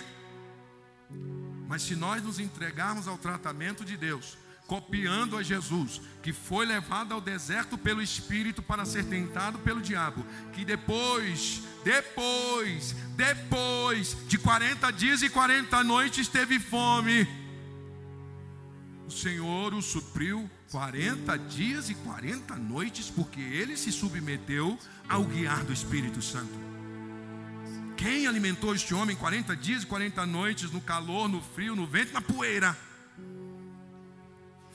Mas 1.66 1.82
se 1.82 1.96
nós 1.96 2.22
nos 2.22 2.38
entregarmos 2.38 3.08
ao 3.08 3.18
tratamento 3.18 3.84
de 3.84 3.96
Deus, 3.96 4.38
copiando 4.66 5.36
a 5.36 5.42
Jesus, 5.42 6.00
que 6.22 6.32
foi 6.32 6.66
levado 6.66 7.14
ao 7.14 7.20
deserto 7.20 7.78
pelo 7.78 8.02
Espírito 8.02 8.62
para 8.62 8.84
ser 8.84 9.04
tentado 9.04 9.58
pelo 9.60 9.80
diabo, 9.80 10.24
que 10.52 10.64
depois, 10.64 11.62
depois, 11.84 12.94
depois 13.14 14.16
de 14.26 14.38
40 14.38 14.90
dias 14.92 15.22
e 15.22 15.28
40 15.28 15.84
noites 15.84 16.28
teve 16.28 16.58
fome. 16.58 17.26
O 19.06 19.10
Senhor 19.10 19.72
o 19.72 19.80
supriu 19.80 20.50
40 20.70 21.38
dias 21.38 21.88
e 21.88 21.94
40 21.94 22.56
noites, 22.56 23.08
porque 23.08 23.40
ele 23.40 23.76
se 23.76 23.92
submeteu 23.92 24.76
ao 25.08 25.22
guiar 25.22 25.62
do 25.62 25.72
Espírito 25.72 26.20
Santo. 26.20 26.66
Quem 27.96 28.26
alimentou 28.26 28.74
este 28.74 28.92
homem 28.92 29.16
40 29.16 29.56
dias 29.56 29.84
e 29.84 29.86
40 29.86 30.26
noites 30.26 30.70
no 30.70 30.80
calor, 30.80 31.28
no 31.28 31.40
frio, 31.40 31.76
no 31.76 31.86
vento, 31.86 32.12
na 32.12 32.20
poeira? 32.20 32.76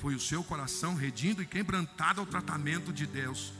Foi 0.01 0.15
o 0.15 0.19
seu 0.19 0.43
coração 0.43 0.95
redindo 0.95 1.43
e 1.43 1.45
quebrantado 1.45 2.19
ao 2.19 2.25
tratamento 2.25 2.91
de 2.91 3.05
Deus. 3.05 3.53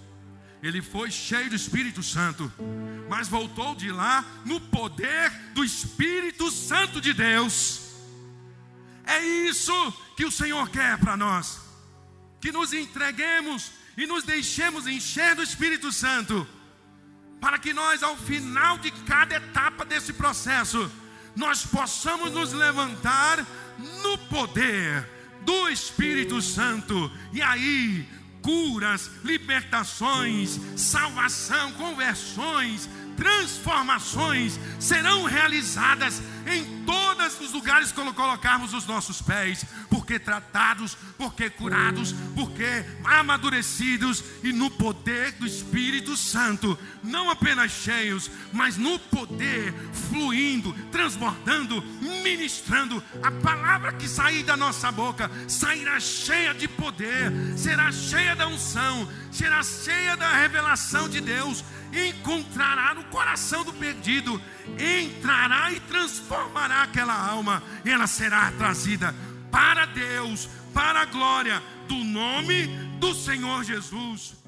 Ele 0.64 0.82
foi 0.82 1.12
cheio 1.12 1.52
do 1.52 1.56
Espírito 1.56 2.02
Santo, 2.02 2.52
mas 3.08 3.28
voltou 3.28 3.76
de 3.76 3.92
lá 3.92 4.26
no 4.44 4.60
poder 4.60 5.30
do 5.54 5.64
Espírito 5.64 6.50
Santo 6.50 7.00
de 7.00 7.14
Deus. 7.14 7.92
É 9.06 9.24
isso 9.24 9.72
que 10.18 10.26
o 10.26 10.32
Senhor 10.32 10.68
quer 10.70 10.98
para 10.98 11.16
nós, 11.16 11.60
que 12.40 12.52
nos 12.52 12.74
entreguemos 12.74 13.72
e 13.96 14.08
nos 14.08 14.24
deixemos 14.24 14.88
encher 14.88 15.36
do 15.36 15.44
Espírito 15.44 15.92
Santo, 15.92 16.48
para 17.40 17.60
que 17.60 17.72
nós, 17.72 18.02
ao 18.02 18.18
final 18.18 18.80
de 18.80 18.90
cada 18.90 19.36
etapa 19.36 19.86
desse 19.86 20.12
processo, 20.12 20.92
nós 21.36 21.64
possamos 21.64 22.32
nos 22.32 22.52
levantar 22.52 23.46
no 24.02 24.18
poder 24.18 25.21
do 25.46 25.70
Espírito 25.70 26.42
Santo. 26.42 27.12
E 27.34 27.42
aí, 27.42 28.08
curas, 28.42 29.10
libertações, 29.24 30.60
salvação, 30.76 31.72
conversões, 31.74 32.90
transformações 33.16 34.60
serão 34.80 35.24
realizadas 35.26 36.22
em 36.46 36.84
todos 36.86 37.40
os 37.40 37.52
lugares 37.52 37.92
que 37.92 38.02
colocarmos 38.14 38.74
os 38.74 38.86
nossos 38.86 39.22
pés, 39.22 39.66
porque 39.90 40.20
tratados, 40.20 40.98
porque 41.18 41.50
curados, 41.50 42.14
porque 42.36 42.86
amadurecidos 43.04 44.24
e 44.44 44.52
no 44.52 44.70
poder 44.70 45.32
do 45.34 45.46
Espírito 45.46 46.16
Santo, 46.18 46.78
não 47.04 47.30
apenas 47.30 47.72
cheios, 47.72 48.30
mas 48.52 48.78
no 48.78 49.00
poder, 49.00 49.74
fluindo, 50.10 50.74
transbordando, 50.92 51.82
ministrando. 52.02 53.04
A 53.24 53.32
palavra 53.32 53.94
que 53.94 54.08
sair 54.08 54.44
da 54.44 54.58
nossa 54.58 54.92
boca 54.92 55.30
sairá 55.48 56.00
cheia 56.00 56.54
de 56.54 56.68
poder, 56.68 57.32
será 57.58 57.92
cheia 57.92 58.36
da 58.36 58.48
unção, 58.48 59.08
será 59.32 59.64
cheia 59.64 60.16
da 60.16 60.32
revelação 60.34 61.08
de 61.08 61.22
Deus 61.22 61.64
encontrará 61.94 62.94
no 62.94 63.04
coração 63.06 63.64
do 63.64 63.74
perdido, 63.74 64.42
entrará 64.78 65.72
e 65.72 65.80
transformará 65.82 66.84
aquela 66.84 67.14
alma, 67.14 67.64
e 67.86 67.90
ela 67.90 68.08
será 68.08 68.52
trazida 68.52 69.14
para 69.52 69.86
Deus, 69.86 70.50
para 70.74 71.02
a 71.02 71.06
glória 71.06 71.62
do 71.88 71.96
nome 71.96 72.68
do 73.00 73.14
Senhor 73.14 73.64
Jesus. 73.64 74.41